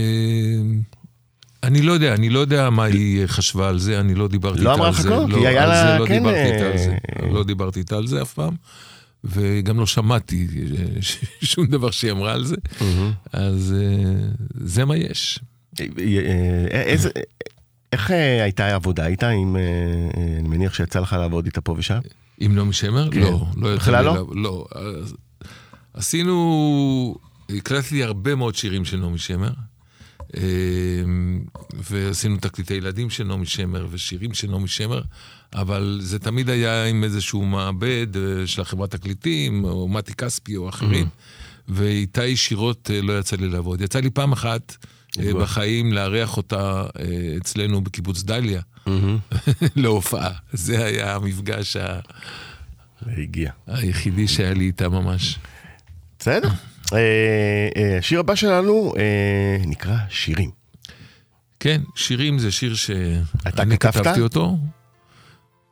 אני 1.63 1.83
לא 1.83 1.93
יודע, 1.93 2.15
אני 2.15 2.29
לא 2.29 2.39
יודע 2.39 2.71
מה 2.71 2.85
היא 2.85 3.27
חשבה 3.27 3.69
על 3.69 3.79
זה, 3.79 4.01
אני 4.01 4.15
לא 4.15 4.29
דיברתי 4.29 4.61
לא 4.61 4.71
איתה 4.71 4.75
אמרה 4.75 4.87
על 4.89 4.95
לך 4.95 5.01
זה. 5.01 5.09
כלום? 5.09 5.31
לא, 5.31 5.37
כי 5.39 5.47
היה 5.47 5.67
לה, 5.67 5.99
לא 5.99 6.07
כן, 6.07 6.15
דיברתי 6.19 6.43
איתה 6.53 6.67
על 6.67 6.79
זה. 6.79 6.91
אה, 7.23 7.27
לא 7.33 7.45
דיברתי 7.45 7.79
איתה 7.81 7.97
על 7.97 8.07
זה 8.07 8.23
אף 8.23 8.33
פעם, 8.35 8.55
וגם 9.25 9.81
לא 9.81 9.87
שמעתי 9.87 10.47
אה, 10.79 10.85
שום 11.43 11.67
דבר 11.67 11.91
שהיא 11.91 12.11
אמרה 12.13 12.33
על 12.33 12.45
זה. 12.45 12.57
אז 13.33 13.75
זה 14.61 14.85
מה 14.85 14.97
יש. 14.97 15.41
איזה, 16.71 17.11
איך 17.93 18.11
הייתה 18.43 18.67
העבודה 18.67 19.07
איתה? 19.07 19.31
אם, 19.31 19.57
אני 20.39 20.49
מניח 20.49 20.75
שיצא 20.75 21.01
לך 21.01 21.13
לעבוד 21.13 21.45
איתה 21.47 21.61
פה 21.61 21.75
ושם? 21.79 21.99
עם 22.39 22.55
נעמי 22.55 22.73
שמר? 22.73 23.11
כן. 23.11 23.21
לא, 23.21 23.47
לא 23.57 23.69
יצא 23.69 23.77
בכלל 23.77 24.05
לא? 24.05 24.27
לא. 24.35 24.67
אז 24.75 25.15
עשינו, 25.95 27.17
הקלטתי 27.51 28.05
הרבה 28.05 28.35
מאוד 28.35 28.55
שירים 28.55 28.85
של 28.85 28.97
נעמי 28.97 29.19
שמר, 29.19 29.51
אה, 30.37 30.43
ועשינו 31.75 32.37
תקליטי 32.37 32.75
ילדים 32.75 33.11
של 33.11 33.25
נעמי 33.25 33.47
שמר 33.47 33.87
ושירים 33.91 34.35
של 34.35 34.51
נעמי 34.51 34.69
שמר, 34.69 35.03
אבל 35.55 35.99
זה 36.03 36.19
תמיד 36.19 36.51
היה 36.51 36.85
עם 36.85 37.05
איזשהו 37.05 37.45
מעבד 37.45 38.07
אה, 38.17 38.47
של 38.47 38.63
החברת 38.63 38.91
תקליטים, 38.91 39.65
או 39.65 39.89
מתי 39.89 40.15
כספי 40.15 40.57
או 40.57 40.69
אחרים, 40.69 41.07
ואיתה 41.69 42.25
ישירות 42.25 42.91
אה, 42.95 43.03
לא 43.03 43.19
יצא 43.19 43.37
לי 43.37 43.49
לעבוד. 43.49 43.81
יצא 43.81 44.01
לי 44.01 44.11
פעם 44.11 44.33
אחת. 44.33 44.77
בחיים 45.23 45.93
לארח 45.93 46.37
אותה 46.37 46.83
אה, 46.99 47.05
אצלנו 47.37 47.81
בקיבוץ 47.85 48.23
דליה. 48.23 48.61
להופעה. 49.77 50.31
זה 50.53 50.85
היה 50.85 51.15
המפגש 51.15 51.77
ה- 51.77 52.01
הגיע. 53.07 53.51
היחידי 53.67 54.29
שהיה 54.29 54.55
לי 54.55 54.65
איתה 54.67 54.89
ממש. 54.89 55.39
בסדר. 56.19 56.49
אה, 56.93 56.99
אה, 57.77 57.99
השיר 57.99 58.21
הבא 58.21 58.35
שלנו 58.35 58.93
אה, 58.97 59.65
נקרא 59.67 59.97
שירים. 60.09 60.51
כן, 61.61 61.81
שירים 61.97 62.39
זה 62.39 62.51
שיר 62.53 62.75
שאני 62.75 63.79
כתבת? 63.79 63.95
כתבתי 63.97 64.21
אותו 64.21 64.59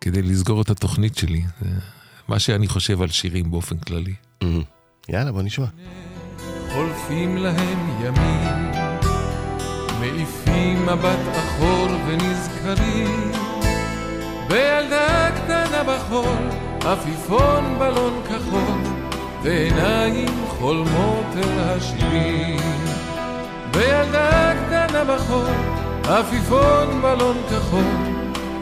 כדי 0.01 0.23
לסגור 0.23 0.63
את 0.63 0.71
התוכנית 0.71 1.17
שלי. 1.17 1.43
מה 2.29 2.39
שאני 2.39 2.69
חושב 2.69 3.03
על 3.03 3.09
שירים 3.09 3.51
באופן 3.51 3.79
כללי. 3.79 4.15
יאללה, 5.09 5.33
בוא 5.33 5.43
נשמע. 5.43 5.67
חולפים 6.73 7.37
להם 7.37 7.79
ימים, 8.05 8.72
מעיפים 10.03 10.87
מבט 10.87 11.37
אחור 11.37 11.89
ונזכרים 12.07 13.33
בילדה 14.49 15.31
קטנה 15.31 15.83
בחול, 15.87 16.37
עפיפון 16.85 17.79
בלון 17.79 18.23
כחול, 18.25 18.79
ועיניים 19.43 20.29
חולמות 20.49 21.27
אל 21.37 21.59
השירים. 21.59 22.61
בילדה 23.71 24.53
קטנה 24.67 25.05
בחול, 25.05 25.55
עפיפון 26.05 27.03
בלון 27.03 27.37
כחול, 27.51 27.85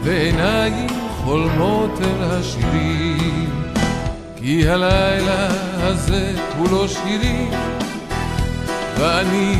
ועיניים 0.02 0.88
חולמות 1.24 2.00
אל 2.00 2.22
השירים. 2.22 3.72
כי 4.36 4.68
הלילה 4.68 5.48
הזה 5.76 6.32
כולו 6.56 6.88
שירים, 6.88 7.50
ואני 8.98 9.56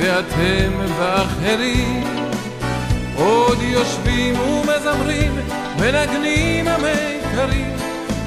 ואתם 0.00 0.72
ואחרים. 0.98 2.04
עוד 3.16 3.58
יושבים 3.62 4.34
ומזמרים, 4.40 5.32
מנגנים 5.76 6.68
המיתרים, 6.68 7.76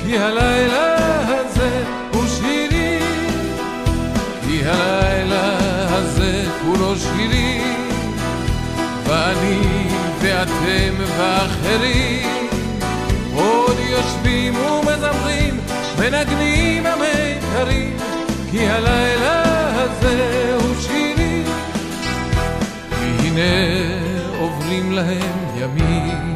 כי 0.06 0.18
הלילה 0.18 0.96
הזה 1.28 1.84
הוא 2.14 2.24
שירים, 2.28 3.02
כי 4.48 4.62
הלילה 4.66 5.58
הזה 5.90 6.46
כולו 6.62 6.96
שירים, 6.96 7.90
ואני 9.06 9.62
ואתם 10.20 10.94
ואחרים. 11.18 12.48
עוד 13.34 13.78
יושבים 13.90 14.56
ומזמרים, 14.56 15.60
מנגנים 16.00 16.86
המיתרים, 16.86 17.98
כי 18.52 18.68
הלילה 18.68 19.44
הזה 19.84 20.56
הוא 20.62 20.76
שירים. 20.82 21.03
כי 23.36 23.40
הנה 23.40 24.40
עוברים 24.40 24.92
להם 24.92 25.40
ימים, 25.58 26.36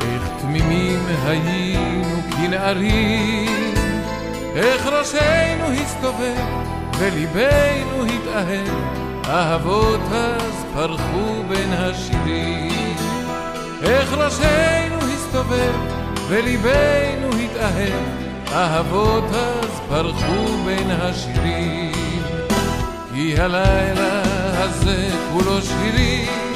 איך 0.00 0.28
תמימים 0.40 0.98
היינו 1.26 2.22
כנערים, 2.30 3.74
איך 4.54 4.86
ראשנו 4.86 5.70
הסתובב 5.82 6.44
וליבנו 6.98 8.04
התאהב, 8.04 8.68
אהבות 9.28 10.00
אז 10.12 10.64
פרחו 10.74 11.42
בין 11.48 11.72
השירים. 11.72 12.96
איך 13.82 14.12
ראשנו 14.12 14.98
הסתובב 15.14 15.72
וליבנו 16.28 17.28
התאהב, 17.44 18.02
אהבות 18.52 19.24
אז 19.34 19.80
פרחו 19.88 20.62
בין 20.64 20.90
השירים. 20.90 21.92
כי 23.14 23.34
הלילה 23.38 24.21
הזה 24.62 25.08
כולו 25.32 25.62
שירים, 25.62 26.52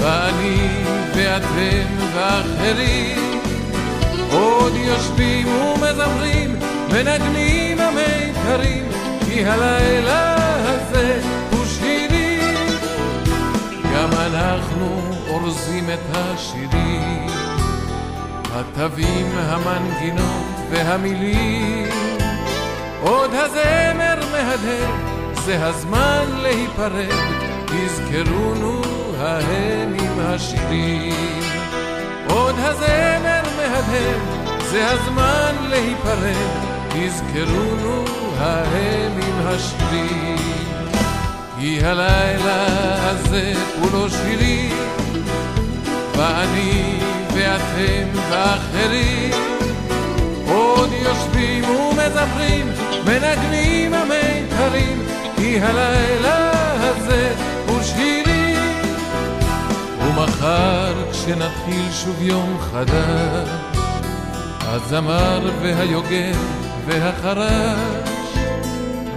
ואני 0.00 0.68
ואתם 1.14 1.86
ואחרים 2.14 3.40
עוד 4.32 4.72
יושבים 4.76 5.46
ומזמרים, 5.48 6.56
מנגנים 6.88 7.78
המיתרים, 7.80 8.88
כי 9.26 9.44
הלילה 9.44 10.36
הזה 10.64 11.20
הוא 11.50 11.64
שירים. 11.66 12.56
גם 13.94 14.10
אנחנו 14.12 15.00
אורזים 15.28 15.84
את 15.90 16.16
השירים, 16.16 17.26
התווים, 18.52 19.26
המנגינות 19.36 20.70
והמילים. 20.70 21.88
עוד 23.02 23.30
הזמר 23.34 24.18
מהדהד, 24.32 25.19
זה 25.44 25.66
הזמן 25.66 26.24
להיפרד, 26.42 27.08
תזכרונו 27.66 28.82
ההם 29.18 29.94
עם 29.94 30.18
השירים. 30.18 31.42
עוד 32.28 32.54
הזמר 32.58 33.42
מהדהד, 33.56 34.20
זה 34.70 34.90
הזמן 34.90 35.54
להיפרד, 35.68 36.50
תזכרונו 36.88 38.04
ההם 38.38 39.12
עם 39.12 39.46
השירים. 39.46 40.36
כי 41.58 41.78
הלילה 41.84 42.64
הזה 43.10 43.52
כולו 43.80 44.10
שירים, 44.10 44.76
ואני 46.16 46.98
ואתם 47.34 48.20
ואחרים 48.30 49.30
עוד 50.46 50.90
יושבים 50.92 51.64
ומזמרים, 51.64 52.66
מנגנים 53.04 53.94
המיתרים, 53.94 55.02
הלילה 55.58 56.50
הזה 56.80 57.34
הוא. 57.66 57.80
ומחר 60.20 61.10
כשנתחיל 61.12 61.92
שוב 61.92 62.22
יום 62.22 62.58
חדש, 62.60 63.48
הזמר 64.60 65.50
והיוגב 65.62 66.36
והחרש, 66.86 68.38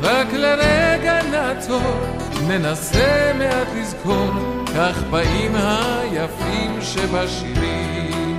רק 0.02 0.28
לרגע 0.34 1.20
נעצור, 1.32 1.96
ננסה 2.48 3.32
מעט 3.38 3.68
לזכור, 3.82 4.32
כך 4.76 5.04
באים 5.10 5.56
היפים 5.56 6.82
שבשירים. 6.82 8.38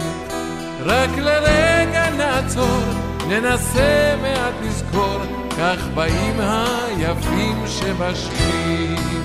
רק 0.84 1.10
לרגע 1.18 2.10
נעצור, 2.10 2.82
ננסה 3.28 4.14
מעט 4.22 4.54
לזכור, 4.62 5.43
כך 5.58 5.86
באים 5.94 6.40
היפים 6.40 7.64
שבשירים. 7.66 9.24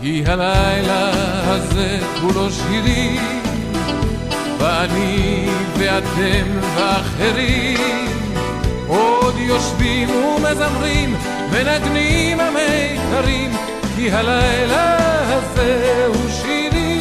כי 0.00 0.22
הלילה 0.26 1.10
הזה 1.44 1.98
כולו 2.20 2.50
שירים, 2.50 3.42
ואני 4.58 5.48
ואתם 5.78 6.46
ואחרים 6.76 8.00
ומזמרים, 10.08 11.16
מנגנים 11.50 12.40
המיתרים, 12.40 13.50
כי 13.96 14.10
הלילה 14.10 14.96
הזה 15.28 16.06
הוא 16.06 16.30
שירי. 16.30 17.00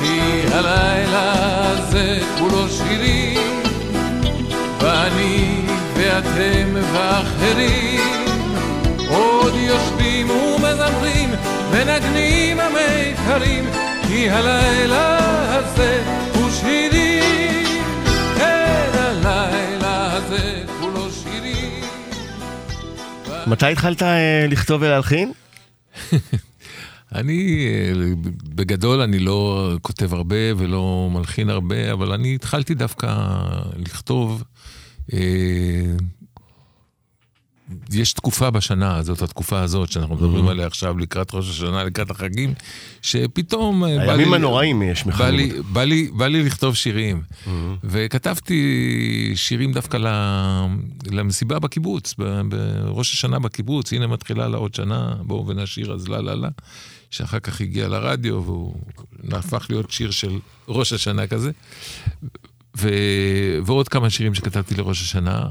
כי 0.00 0.42
הלילה 0.52 1.32
הזה 1.70 2.18
כולו 2.38 2.68
שירי, 2.68 3.38
ואני 4.80 5.63
ואתם 5.96 6.74
ואחרים 6.92 8.24
עוד 9.08 9.54
יושבים 9.54 10.30
ומזמרים, 10.30 11.30
מנגנים 11.72 12.60
המיתרים, 12.60 13.64
כי 14.08 14.30
הלילה 14.30 15.18
הזה 15.56 16.02
הוא 16.34 16.50
שירי. 16.50 17.20
כן, 18.36 18.90
הלילה 18.94 20.12
הזה 20.12 20.64
כולו 20.80 21.10
שירי. 21.10 21.80
מתי 23.46 23.66
התחלת 23.66 24.02
אה, 24.02 24.46
לכתוב 24.48 24.82
ולהלחין? 24.82 25.32
אני, 27.14 27.66
אה, 27.68 27.92
בגדול, 28.44 29.00
אני 29.00 29.18
לא 29.18 29.70
כותב 29.82 30.14
הרבה 30.14 30.56
ולא 30.56 31.10
מלחין 31.12 31.50
הרבה, 31.50 31.92
אבל 31.92 32.12
אני 32.12 32.34
התחלתי 32.34 32.74
דווקא 32.74 33.16
לכתוב. 33.76 34.42
אה, 35.12 35.18
יש 37.92 38.12
תקופה 38.12 38.50
בשנה, 38.50 39.02
זאת 39.02 39.22
התקופה 39.22 39.60
הזאת 39.60 39.92
שאנחנו 39.92 40.14
מדברים 40.14 40.48
עליה 40.48 40.66
עכשיו 40.66 40.98
לקראת 40.98 41.34
ראש 41.34 41.50
השנה, 41.50 41.84
לקראת 41.84 42.10
החגים, 42.10 42.54
שפתאום... 43.02 43.84
אה, 43.84 43.96
בא 44.06 44.12
הימים 44.12 44.28
לי- 44.30 44.36
הנוראים 44.36 44.82
יש 44.82 45.04
בא 45.04 45.10
מחמוד. 45.10 45.28
לי, 45.30 45.52
בא, 45.72 45.84
לי, 45.84 46.10
בא 46.12 46.26
לי 46.26 46.42
לכתוב 46.42 46.74
שירים, 46.74 47.22
וכתבתי 47.84 48.62
שירים 49.34 49.72
דווקא 49.72 49.98
למסיבה 51.10 51.58
בקיבוץ, 51.58 52.14
בראש 52.48 53.12
השנה 53.12 53.38
בקיבוץ, 53.38 53.92
הנה 53.92 54.06
מתחילה 54.06 54.48
לה 54.48 54.56
עוד 54.56 54.74
שנה, 54.74 55.14
בואו 55.20 55.46
ונשיר 55.46 55.92
אז 55.92 56.08
לה 56.08 56.20
לה 56.20 56.34
לה, 56.34 56.48
שאחר 57.10 57.38
כך 57.38 57.60
הגיע 57.60 57.88
לרדיו 57.88 58.42
והוא 58.44 58.74
הפך 59.32 59.66
להיות 59.70 59.90
שיר 59.90 60.10
של 60.10 60.38
ראש 60.68 60.92
השנה 60.92 61.26
כזה, 61.26 61.50
ו, 62.76 62.88
ועוד 63.66 63.88
כמה 63.88 64.10
שירים 64.10 64.34
שכתבתי 64.34 64.74
לראש 64.74 65.02
השנה. 65.02 65.46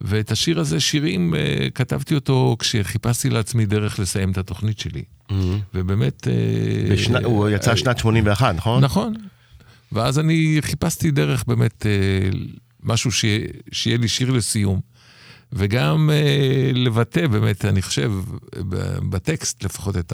ואת 0.00 0.30
השיר 0.30 0.60
הזה, 0.60 0.80
שירים, 0.80 1.34
אה, 1.34 1.68
כתבתי 1.74 2.14
אותו 2.14 2.56
כשחיפשתי 2.58 3.30
לעצמי 3.30 3.66
דרך 3.66 3.98
לסיים 3.98 4.30
את 4.32 4.38
התוכנית 4.38 4.78
שלי. 4.78 5.02
ובאמת... 5.74 6.28
אה, 6.28 6.32
בשנה- 6.94 7.18
הוא 7.24 7.48
יצא 7.48 7.70
אה, 7.70 7.76
שנת 7.76 7.98
81, 7.98 8.54
נכון? 8.54 8.84
נכון. 8.84 9.14
ואז 9.92 10.18
אני 10.18 10.56
חיפשתי 10.60 11.10
דרך 11.10 11.44
באמת 11.46 11.86
אה, 11.86 11.90
משהו 12.82 13.12
ש... 13.12 13.24
שיהיה 13.72 13.98
לי 13.98 14.08
שיר 14.08 14.30
לסיום. 14.30 14.80
וגם 15.52 16.10
אה, 16.12 16.70
לבטא 16.74 17.26
באמת, 17.26 17.64
אני 17.64 17.82
חושב, 17.82 18.12
בטקסט 19.08 19.64
לפחות 19.64 19.96
את 19.96 20.12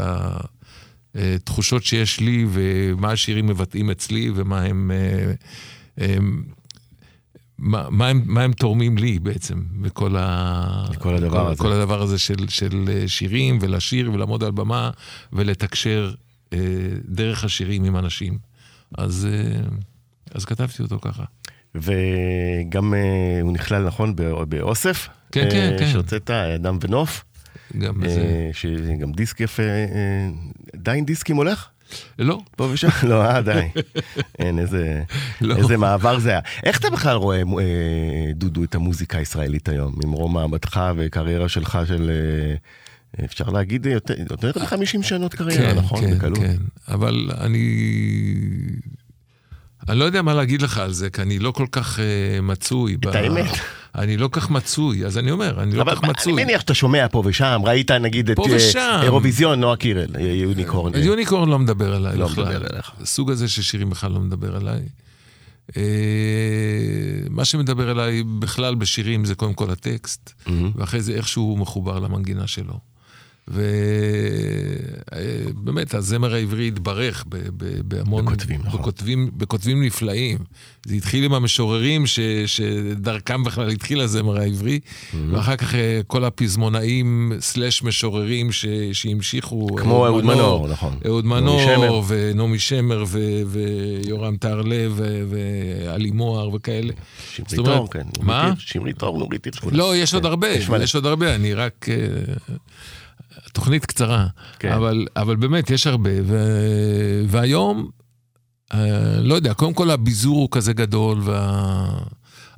התחושות 1.15 1.85
שיש 1.85 2.21
לי 2.21 2.47
ומה 2.53 3.13
השירים 3.13 3.47
מבטאים 3.47 3.91
אצלי 3.91 4.31
ומה 4.35 4.63
הם... 4.63 4.91
אה, 4.95 5.33
מה, 7.59 7.87
מה, 7.91 8.09
הם, 8.09 8.23
מה 8.27 8.43
הם 8.43 8.53
תורמים 8.53 8.99
לי 8.99 9.19
בעצם, 9.19 9.63
בכל 9.81 10.17
ה... 10.19 10.85
בכל 10.91 11.15
הדבר 11.15 11.45
כל, 11.45 11.51
הזה. 11.51 11.57
כל 11.63 11.73
הדבר 11.73 12.03
הזה 12.03 12.19
של, 12.19 12.49
של 12.49 12.85
אה, 12.89 13.09
שירים, 13.09 13.59
ולשיר, 13.61 14.13
ולעמוד 14.13 14.45
על 14.45 14.51
במה, 14.51 14.91
ולתקשר 15.33 16.15
אה, 16.53 16.59
דרך 17.05 17.45
השירים 17.45 17.85
עם 17.85 17.97
אנשים. 17.97 18.39
אז, 18.99 19.29
אה, 19.33 19.61
אז 20.35 20.45
כתבתי 20.45 20.83
אותו 20.83 20.99
ככה. 21.01 21.25
וגם 21.75 22.95
אה, 22.95 22.99
הוא 23.43 23.53
נכלל, 23.53 23.87
נכון, 23.87 24.17
בא- 24.17 24.45
באוסף? 24.45 25.09
כן, 25.33 25.49
כן, 25.51 25.71
אה, 25.73 25.79
כן. 25.79 25.91
שהוצאת, 25.93 26.31
אדם 26.31 26.79
ונוף, 26.81 27.25
גם 27.79 28.03
אה, 28.03 28.09
בזה. 28.09 28.51
שגם 28.53 29.13
דיסק 29.13 29.41
יפה, 29.41 29.63
אה, 29.63 30.29
עדיין 30.75 31.05
דיסקים 31.05 31.37
הולך? 31.37 31.69
לא, 32.19 32.39
פה 32.57 32.65
ושם? 32.73 32.89
לא, 33.09 33.25
אה, 33.25 33.43
די. 33.43 33.69
אין, 34.39 34.59
איזה, 34.59 35.03
לא. 35.41 35.57
איזה 35.57 35.77
מעבר 35.77 36.19
זה 36.19 36.31
היה. 36.31 36.41
איך 36.65 36.79
אתה 36.79 36.91
בכלל 36.91 37.17
רואה, 37.17 37.39
אה, 37.39 38.33
דודו, 38.35 38.65
את 38.65 38.75
המוזיקה 38.75 39.19
הישראלית 39.19 39.69
היום? 39.69 39.95
ממרום 40.05 40.35
מעמדך 40.35 40.81
וקריירה 40.97 41.49
שלך 41.49 41.79
של, 41.87 42.11
אה, 42.11 43.25
אפשר 43.25 43.49
להגיד, 43.49 43.87
יותר, 43.87 44.15
יותר 44.31 44.63
מ-50 44.63 45.03
שנות 45.03 45.35
קריירה, 45.35 45.73
כן, 45.73 45.79
נכון? 45.79 46.01
כן, 46.01 46.15
בקלות. 46.19 46.39
כן. 46.39 46.57
אבל 46.89 47.31
אני... 47.41 47.67
אני 49.88 49.99
לא 49.99 50.05
יודע 50.05 50.23
מה 50.23 50.35
להגיד 50.35 50.62
לך 50.62 50.79
על 50.79 50.92
זה, 50.92 51.11
כי 51.11 51.23
אני 51.23 51.38
לא 51.38 51.51
כל 51.51 51.66
כך 51.73 51.99
uh, 51.99 52.42
מצוי. 52.42 52.95
את 52.95 53.14
האמת. 53.14 53.51
אני 53.95 54.16
לא 54.16 54.29
כך 54.33 54.51
מצוי, 54.51 55.07
אז 55.07 55.18
אני 55.18 55.31
אומר, 55.31 55.62
אני 55.62 55.75
לא 55.75 55.85
כך 55.85 56.03
מצוי. 56.03 56.33
אני 56.33 56.45
מניח 56.45 56.61
שאתה 56.61 56.75
שומע 56.75 57.07
פה 57.11 57.23
ושם, 57.27 57.61
ראית 57.64 57.90
נגיד 57.90 58.31
את 58.31 58.38
אה. 58.77 59.03
אירוויזיון, 59.03 59.61
נועה 59.61 59.77
קירל, 59.77 60.07
אה, 60.16 60.23
יוניקורן. 60.23 60.92
יוניקורן 60.95 61.49
לא 61.49 61.59
מדבר 61.59 61.97
אליי 61.97 62.16
לא 62.16 62.27
בכלל. 62.27 62.45
מדבר 62.45 62.66
אליך. 62.75 62.92
הסוג 63.01 63.31
הזה 63.31 63.49
של 63.49 63.62
שירים 63.62 63.90
בכלל 63.90 64.12
לא 64.12 64.21
מדבר 64.21 64.57
אליי. 64.57 64.81
אה, 65.77 65.83
מה 67.31 67.45
שמדבר 67.45 67.90
אליי 67.90 68.23
בכלל 68.38 68.75
בשירים 68.75 69.25
זה 69.25 69.35
קודם 69.35 69.55
כל 69.55 69.71
הטקסט, 69.71 70.33
ואחרי 70.77 71.01
זה 71.01 71.12
איך 71.12 71.29
שהוא 71.29 71.59
מחובר 71.59 71.99
למנגינה 71.99 72.47
שלו. 72.47 72.92
ובאמת, 75.55 75.95
הזמר 75.95 76.35
העברי 76.35 76.69
התברך 76.69 77.25
בהמון... 77.85 78.25
בכותבים, 78.25 78.61
נכון. 78.65 78.81
בכותבים, 78.81 79.31
בכותבים 79.37 79.83
נפלאים. 79.85 80.39
זה 80.87 80.95
התחיל 80.95 81.25
עם 81.25 81.35
המשוררים 81.35 82.07
ש, 82.07 82.21
שדרכם 82.47 83.45
בכלל 83.45 83.69
התחיל 83.69 84.01
הזמר 84.01 84.39
העברי, 84.41 84.81
ואחר 85.31 85.57
כך 85.57 85.75
אה, 85.75 86.01
כל 86.07 86.25
הפזמונאים 86.25 87.33
סלאש 87.41 87.83
משוררים 87.83 88.53
ש, 88.53 88.67
שהמשיכו. 88.93 89.67
כמו 89.77 90.07
אהוד 90.07 90.25
מנור, 90.25 90.69
נכון. 90.69 90.97
אהוד. 91.07 91.25
מנור, 91.25 92.05
ונעמי 92.07 92.59
שמר, 92.59 93.05
ו- 93.07 93.43
ויורם 93.47 94.37
טהרלב, 94.37 94.93
ו- 94.97 95.23
ועלי 95.29 96.11
מוהר 96.11 96.55
וכאלה. 96.55 96.93
שמרית 97.33 97.59
אור, 97.69 97.91
כן. 97.91 98.07
מה? 98.21 98.53
שמרית 98.59 99.03
אור, 99.03 99.19
נורית 99.19 99.45
הירש. 99.45 99.59
לא, 99.73 99.97
יש 99.97 100.15
עוד 100.15 100.23
כן, 100.23 100.29
הרבה, 100.29 100.49
יש 100.83 100.95
עוד 100.95 101.07
הרבה, 101.07 101.35
אני 101.35 101.55
רק... 101.55 101.87
תוכנית 103.53 103.87
קצרה, 103.87 104.27
כן. 104.59 104.73
אבל, 104.73 105.07
אבל 105.17 105.37
באמת, 105.37 105.71
יש 105.71 105.87
הרבה. 105.87 106.11
ו... 106.25 106.37
והיום, 107.29 107.91
אה, 108.75 109.21
לא 109.21 109.35
יודע, 109.35 109.55
קודם 109.55 109.75
כל 109.75 109.91
הביזור 109.91 110.37
הוא 110.37 110.49
כזה 110.51 110.73
גדול, 110.73 111.21
וה... 111.23 111.99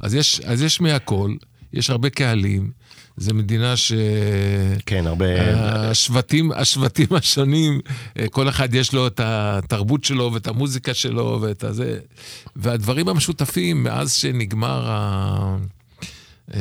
אז, 0.01 0.15
יש, 0.15 0.41
אז 0.41 0.63
יש 0.63 0.81
מהכל, 0.81 1.35
יש 1.73 1.91
הרבה 1.91 2.11
קהלים, 2.11 2.71
זו 3.17 3.35
מדינה 3.35 3.77
ש... 3.77 3.93
כן, 4.87 5.07
הרבה... 5.07 5.27
אה, 5.27 5.91
השבטים, 5.91 6.53
השבטים 6.53 7.07
השונים, 7.11 7.81
אה, 8.19 8.29
כל 8.29 8.49
אחד 8.49 8.75
יש 8.75 8.93
לו 8.93 9.07
את 9.07 9.21
התרבות 9.25 10.05
שלו 10.05 10.31
ואת 10.33 10.47
המוזיקה 10.47 10.95
שלו 10.95 11.39
ואת 11.43 11.65
הזה. 11.65 11.99
והדברים 12.57 13.09
המשותפים, 13.09 13.83
מאז 13.83 14.13
שנגמר 14.13 14.91
ה... 14.91 15.57
אה, 16.55 16.61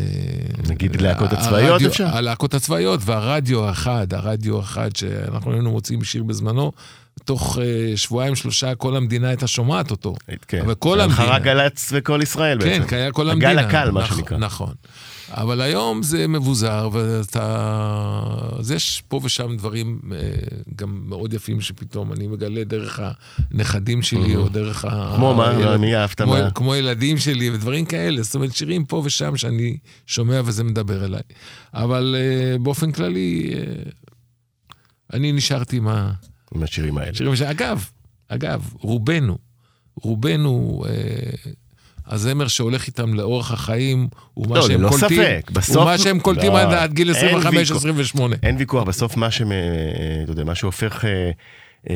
נגיד 0.69 1.01
להקות 1.01 1.33
הצבאיות 1.33 1.81
אפשר? 1.81 2.07
הלהקות 2.07 2.53
הצבאיות 2.53 2.99
והרדיו 3.03 3.65
האחד, 3.65 4.13
הרדיו 4.13 4.57
האחד 4.57 4.95
שאנחנו 4.95 5.53
היינו 5.53 5.71
מוצאים 5.71 6.03
שיר 6.03 6.23
בזמנו, 6.23 6.71
תוך 7.25 7.59
אה, 7.61 7.97
שבועיים 7.97 8.35
שלושה 8.35 8.75
כל 8.75 8.95
המדינה 8.95 9.27
הייתה 9.27 9.47
שומעת 9.47 9.91
אותו. 9.91 10.15
כן. 10.47 10.61
אבל 10.61 10.75
כל 10.75 11.01
המדינה. 11.01 11.25
רק 11.25 11.41
גל"צ 11.41 11.89
וכל 11.91 12.19
ישראל 12.23 12.57
בעצם. 12.57 12.85
כן, 12.85 12.95
היה 12.95 13.11
כל 13.11 13.29
המדינה. 13.29 13.51
הגל 13.51 13.59
הקל, 13.59 13.91
מה 13.91 14.01
נכון, 14.01 14.17
שנקרא. 14.17 14.37
נכון. 14.37 14.73
אבל 15.29 15.61
היום 15.61 16.03
זה 16.03 16.27
מבוזר, 16.27 16.89
ואתה... 16.91 17.79
אז 18.59 18.71
יש 18.71 19.03
פה 19.07 19.19
ושם 19.23 19.57
דברים 19.57 19.99
אה, 20.11 20.17
גם 20.75 21.01
מאוד 21.05 21.33
יפים 21.33 21.61
שפתאום 21.61 22.13
אני 22.13 22.27
מגלה 22.27 22.63
דרך 22.63 22.99
הנכדים 23.51 24.01
שלי, 24.01 24.35
או 24.35 24.49
דרך 24.49 24.85
ה... 24.85 25.13
כמו 25.15 25.33
מה? 25.33 25.77
מי 25.77 25.95
אהבת 25.95 26.21
מה? 26.21 26.51
כמו 26.51 26.75
ילדים 26.75 27.17
שלי 27.17 27.49
ודברים 27.49 27.85
כאלה. 27.85 28.23
זאת 28.23 28.35
אומרת, 28.35 28.55
שירים 28.55 28.85
פה 28.85 29.01
ושם 29.05 29.37
שאני 29.37 29.77
שומע 30.07 30.41
וזה 30.45 30.63
מדבר 30.63 31.05
אליי. 31.05 31.21
אבל 31.73 32.15
אה, 32.17 32.57
באופן 32.57 32.91
כללי, 32.91 33.53
אה, 33.53 33.59
אני 35.13 35.31
נשארתי 35.31 35.77
עם 35.77 35.87
ה... 35.87 36.11
עם 36.55 36.63
השירים 36.63 36.97
האלה. 36.97 37.13
שירים 37.13 37.35
ש... 37.35 37.41
אגב, 38.29 38.69
רובנו, 38.79 39.37
רובנו, 39.95 40.83
אה, 40.87 40.91
הזמר 42.07 42.47
שהולך 42.47 42.87
איתם 42.87 43.13
לאורך 43.13 43.51
החיים, 43.51 44.07
הוא 44.33 44.47
מה 44.47 44.55
לא, 44.55 44.67
שהם 44.67 44.81
ללא 44.81 44.89
קולטים, 44.89 45.21
ספק. 45.23 45.51
בסוף- 45.53 45.75
הוא 45.75 45.85
מה 45.85 45.97
שהם 45.97 46.19
קולטים 46.19 46.51
לא, 46.51 46.59
עד, 46.61 46.73
עד 46.73 46.93
גיל 46.93 47.15
אין 47.15 47.35
ויכוח. 47.35 47.83
25-28. 48.15 48.19
אין 48.43 48.55
ויכוח, 48.59 48.83
בסוף 48.83 49.17
מה, 49.17 49.31
שמ, 49.31 49.49
אתה 50.23 50.31
יודע, 50.31 50.43
מה 50.43 50.55
שהופך 50.55 51.05
אה, 51.05 51.31
אה, 51.89 51.95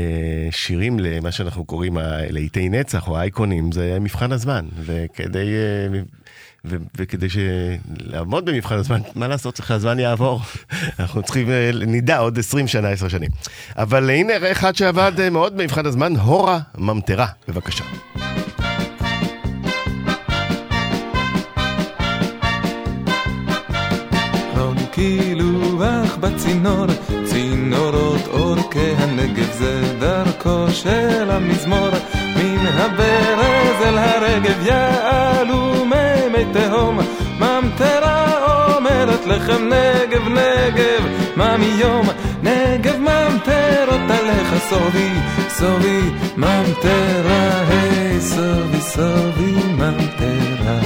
שירים 0.51 0.99
למה 0.99 1.31
שאנחנו 1.31 1.65
קוראים 1.65 1.97
להיטי 2.29 2.69
נצח 2.69 3.07
או 3.07 3.17
אייקונים, 3.17 3.71
זה 3.71 3.97
מבחן 4.01 4.31
הזמן. 4.31 4.65
וכדי, 4.85 5.47
אה, 5.47 5.99
ו, 6.65 6.75
וכדי 6.97 7.27
לעמוד 7.99 8.45
במבחן 8.45 8.75
הזמן, 8.75 8.99
מה 9.15 9.27
לעשות, 9.27 9.53
צריך 9.53 9.67
שהזמן 9.67 9.99
יעבור. 9.99 10.41
אנחנו 10.99 11.23
צריכים, 11.23 11.49
אה, 11.49 11.71
נדע 11.73 12.17
עוד 12.17 12.39
20 12.39 12.67
שנה, 12.67 12.89
10 12.89 13.07
שנים. 13.07 13.29
אבל 13.75 14.09
הנה 14.09 14.33
אחד 14.51 14.75
שעבד 14.75 15.11
אה, 15.19 15.29
מאוד 15.29 15.57
במבחן 15.57 15.85
הזמן, 15.85 16.15
הורה 16.15 16.59
ממטרה, 16.77 17.27
בבקשה. 17.47 17.83
קילוח 24.97 26.15
בצינור, 26.15 26.85
צינורות 27.25 28.27
אורכי 28.27 28.93
הנגב 28.97 29.51
זה 29.51 29.81
דרכו 29.99 30.71
של 30.71 31.31
המזמור, 31.31 31.89
מן 32.15 32.65
הברז 32.67 33.81
אל 33.85 33.97
הרגב 33.97 34.57
מימי 34.59 35.06
תהום, 36.57 36.99
ממטרה 37.39 38.27
אומרת 38.75 39.25
לכם 39.25 39.69
נגב 39.69 40.27
נגב, 40.27 41.07
מה 41.35 41.57
מיום 41.57 42.07
נגב 42.43 42.95
ממטרות 42.99 44.01
עליך 44.09 44.63
סובי, 44.69 45.09
סובי 45.49 46.01
ממטרה, 46.37 47.63
היי 47.69 48.21
סובי 48.21 48.81
סובי 48.81 49.53
ממטרה. 49.77 50.79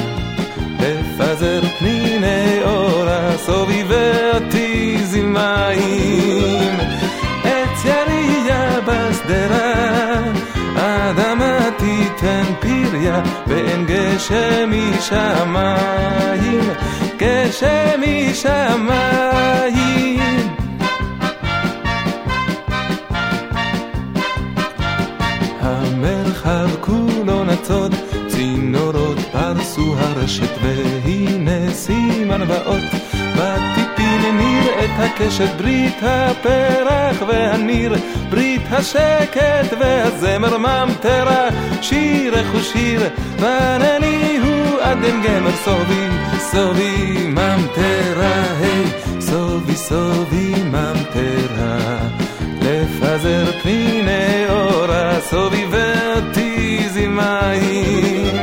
לפזר 0.80 1.62
פניני 1.80 2.60
אורה, 2.64 3.38
סובבי 3.38 4.12
אותי 4.34 4.98
מים. 5.24 6.78
עץ 7.44 7.86
ירייה 7.86 8.80
בשדרה, 8.82 10.14
אדמה 10.76 11.60
תיתן 11.78 12.44
פריה, 13.02 13.24
ואין 13.48 13.86
גשם 13.86 14.70
משמיים, 14.72 16.70
גשם 17.18 18.02
משמיים. 18.30 19.00
המרחב 25.62 26.70
כולו 26.82 27.44
נצוד, 27.44 27.96
צינורות 28.28 29.18
פרסו 29.32 29.96
הרשת, 29.98 30.58
והנה 30.62 31.74
סימן 31.74 32.42
ואות. 32.48 33.01
את 34.84 35.00
הקשת, 35.00 35.56
ברית 35.58 35.98
הפרח 36.02 37.17
והניר, 37.28 37.96
ברית 38.30 38.62
השקט 38.72 39.74
והזמר 39.80 40.58
ממטרה, 40.58 41.48
שירך 41.82 42.52
הוא 42.54 42.62
שיר, 42.62 43.02
וענני 43.39 44.38
הוא 44.44 44.82
עדן 44.82 45.22
גמר 45.22 45.52
סובי, 45.63 46.08
סובי 46.39 47.28
ממטרה, 47.28 48.44
היי, 48.60 48.86
סובי 49.20 49.76
סובי 49.76 50.54
ממטרה. 50.63 51.98
לפזר 52.62 53.52
פניני 53.63 54.46
אורה, 54.50 55.22
סובבי 55.22 55.91
אותי 56.15 56.89
זמאים. 56.89 58.38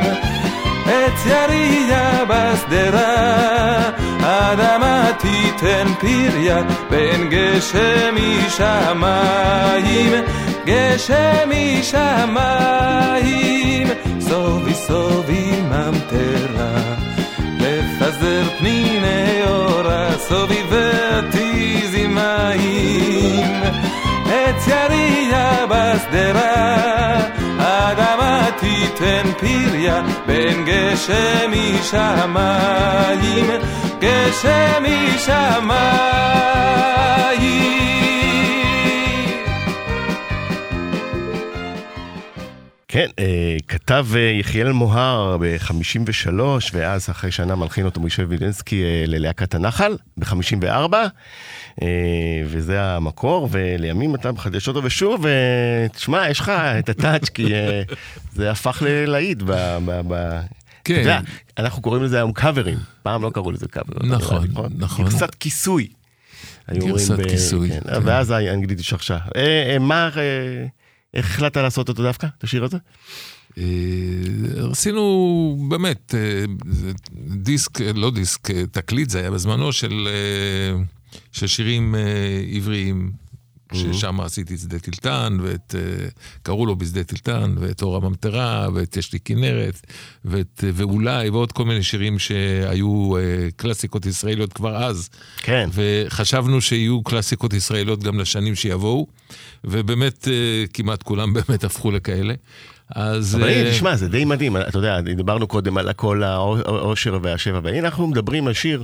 עץ 0.85 1.25
ירייה 1.25 2.25
בשדרה, 2.25 3.89
אדמה 5.59 5.87
תיתן 5.87 5.87
פריה, 5.99 6.61
בין 6.89 7.29
גשם 7.29 8.15
משמיים, 8.15 10.13
גשם 10.65 11.49
משמיים, 11.79 13.07
סובי 14.19 14.73
סובי 14.73 15.51
ממטרה. 15.61 16.95
לפזר 17.59 18.43
פניני 18.59 19.41
אורה, 19.47 20.09
סובבי 20.17 20.91
אותי 21.15 21.81
זמאים. 21.87 23.63
עץ 24.25 24.67
ירייה 24.67 25.65
בשדרה, 25.69 27.17
אדמה 27.57 28.45
תיתן 28.59 29.31
פריה, 29.39 30.01
בין 30.25 30.65
גשם 30.65 31.51
משמיים, 31.51 33.45
גשם 34.01 34.83
משמיים. 34.83 36.09
כן, 42.91 43.07
אה, 43.19 43.57
כתב 43.67 44.05
אה, 44.15 44.19
יחיאל 44.19 44.71
מוהר 44.71 45.37
ב-53, 45.37 46.31
ואז 46.73 47.09
אחרי 47.09 47.31
שנה 47.31 47.55
מלחין 47.55 47.85
אותו 47.85 48.01
משה 48.01 48.23
וילנסקי 48.27 48.83
אה, 48.83 49.03
ללהקת 49.07 49.55
הנחל, 49.55 49.97
ב-54, 50.17 50.93
אה, 51.81 51.87
וזה 52.45 52.81
המקור, 52.81 53.49
ולימים 53.51 54.15
אתה 54.15 54.31
מחדש 54.31 54.67
אותו, 54.67 54.83
ושוב, 54.83 55.25
תשמע, 55.93 56.29
יש 56.29 56.39
לך 56.39 56.49
את 56.49 56.89
הטאץ', 56.89 57.29
כי 57.29 57.53
זה 58.33 58.51
הפך 58.51 58.83
ללהיט 58.85 59.43
כן. 60.95 61.01
אתה 61.01 61.09
יודע, 61.09 61.19
אנחנו 61.57 61.81
קוראים 61.81 62.03
לזה 62.03 62.17
היום 62.17 62.33
קאברים, 62.33 62.77
פעם 63.03 63.23
לא 63.23 63.29
קראו 63.29 63.51
לזה 63.51 63.67
קאברים. 63.67 64.11
נכון, 64.11 64.47
נכון. 64.77 65.05
גרסת 65.05 65.35
כיסוי. 65.35 65.87
אומרים 66.71 66.89
גרסת 66.91 67.19
כיסוי, 67.29 67.69
כן, 67.69 67.79
כן. 67.79 67.99
ואז 68.03 68.31
האנגלית 68.31 68.79
השתרשה. 68.79 69.17
אה, 69.35 69.71
אה, 69.73 69.79
מה, 69.79 70.09
אה, 70.17 70.65
איך 71.13 71.25
החלטת 71.25 71.57
לעשות 71.57 71.89
אותו 71.89 72.03
דווקא, 72.03 72.27
את 72.37 72.43
השיר 72.43 72.63
הזה? 72.63 72.77
אה, 73.57 73.63
עשינו 74.71 75.65
באמת 75.69 76.15
אה, 76.15 76.45
דיסק, 77.35 77.81
אה, 77.81 77.93
לא 77.93 78.11
דיסק, 78.11 78.51
אה, 78.51 78.63
תקליט 78.71 79.09
זה 79.09 79.19
היה 79.19 79.31
בזמנו 79.31 79.73
של, 79.73 80.07
אה, 80.07 80.83
של 81.31 81.47
שירים 81.47 81.95
אה, 81.95 82.01
עבריים, 82.55 83.11
ששם 83.73 84.21
עשיתי 84.21 84.53
את 84.53 84.59
שדה 84.59 84.79
טילטן, 84.79 85.37
ואת, 85.41 85.75
אה, 85.77 86.07
קראו 86.41 86.65
לו 86.65 86.75
בשדה 86.75 87.03
טילטן, 87.03 87.55
ואת 87.59 87.81
אור 87.81 87.95
הממטרה, 87.95 88.67
ואת 88.73 88.97
יש 88.97 89.13
לי 89.13 89.19
כנרת, 89.19 89.85
ואת, 90.25 90.63
אה, 90.63 90.69
ואולי, 90.73 91.29
ועוד 91.29 91.51
כל 91.51 91.65
מיני 91.65 91.83
שירים 91.83 92.19
שהיו 92.19 93.17
אה, 93.17 93.21
קלאסיקות 93.55 94.05
ישראליות 94.05 94.53
כבר 94.53 94.83
אז. 94.83 95.09
כן. 95.37 95.69
וחשבנו 95.73 96.61
שיהיו 96.61 97.03
קלאסיקות 97.03 97.53
ישראליות 97.53 98.03
גם 98.03 98.19
לשנים 98.19 98.55
שיבואו, 98.55 99.07
ובאמת 99.63 100.27
כמעט 100.73 101.03
כולם 101.03 101.33
באמת 101.39 101.63
הפכו 101.63 101.91
לכאלה. 101.91 102.33
אז... 102.95 103.35
אבל 103.35 103.49
הנה, 103.49 103.67
אה, 103.67 103.71
תשמע, 103.71 103.95
זה 103.95 104.07
די 104.07 104.25
מדהים, 104.25 104.57
אתה 104.57 104.77
יודע, 104.77 105.01
דיברנו 105.01 105.47
קודם 105.47 105.77
על 105.77 105.89
הכל 105.89 106.23
העושר 106.23 107.19
והשבע, 107.21 107.59
והנה 107.63 107.79
אנחנו 107.79 108.07
מדברים 108.07 108.47
על 108.47 108.53
שיר 108.53 108.83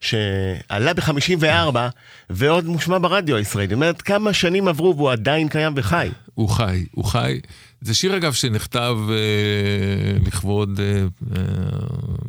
שעלה 0.00 0.94
ב-54 0.94 1.76
ועוד 2.30 2.64
מושמע 2.64 2.98
ברדיו 2.98 3.36
הישראלי. 3.36 3.66
זאת 3.66 3.74
אומרת, 3.74 4.02
כמה 4.02 4.32
שנים 4.32 4.68
עברו 4.68 4.96
והוא 4.96 5.10
עדיין 5.10 5.48
קיים 5.48 5.72
וחי. 5.76 6.08
הוא 6.34 6.48
חי, 6.48 6.84
הוא 6.90 7.04
חי. 7.04 7.40
זה 7.80 7.94
שיר 7.94 8.16
אגב 8.16 8.32
שנכתב 8.32 8.96
אה, 9.10 9.14
לכבוד 10.26 10.80
אה, 10.80 11.00
אה, 11.36 11.42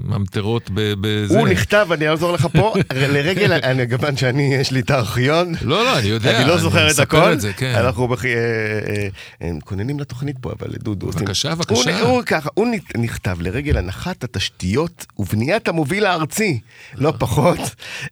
ממטרות 0.03 0.69
בזה. 0.73 1.39
הוא 1.39 1.47
נכתב, 1.47 1.87
אני 1.91 2.09
אעזור 2.09 2.31
לך 2.33 2.47
פה, 2.53 2.73
לרגל, 3.13 3.51
אני 3.53 3.89
כיוון 3.89 4.17
שאני, 4.17 4.55
יש 4.55 4.71
לי 4.71 4.79
את 4.79 4.89
הארכיון. 4.91 5.53
לא, 5.61 5.83
לא, 5.83 5.99
אני 5.99 6.07
יודע. 6.07 6.39
אני 6.39 6.47
לא 6.47 6.57
זוכר 6.57 6.91
את 6.91 6.99
הכל, 6.99 7.33
את 7.33 7.41
זה, 7.41 7.53
כן. 7.53 7.73
אנחנו 7.77 8.07
בכ- 8.07 8.25
אה, 8.25 8.31
אה, 8.31 9.07
אה, 9.41 9.53
מכוננים 9.53 9.99
לתוכנית 9.99 10.35
פה, 10.41 10.51
אבל 10.59 10.67
דודו. 10.83 11.05
עושים- 11.07 11.21
בבקשה, 11.21 11.49
הוא- 11.49 11.55
בבקשה. 11.57 11.99
הוא 12.01 12.21
ככה, 12.23 12.49
הוא 12.53 12.67
נכ- 12.75 12.97
נכתב 12.99 13.37
לרגל 13.41 13.77
הנחת 13.77 14.23
התשתיות 14.23 15.05
ובניית 15.19 15.67
המוביל 15.67 16.05
הארצי, 16.05 16.59
לא 16.95 17.13
פחות, 17.19 17.59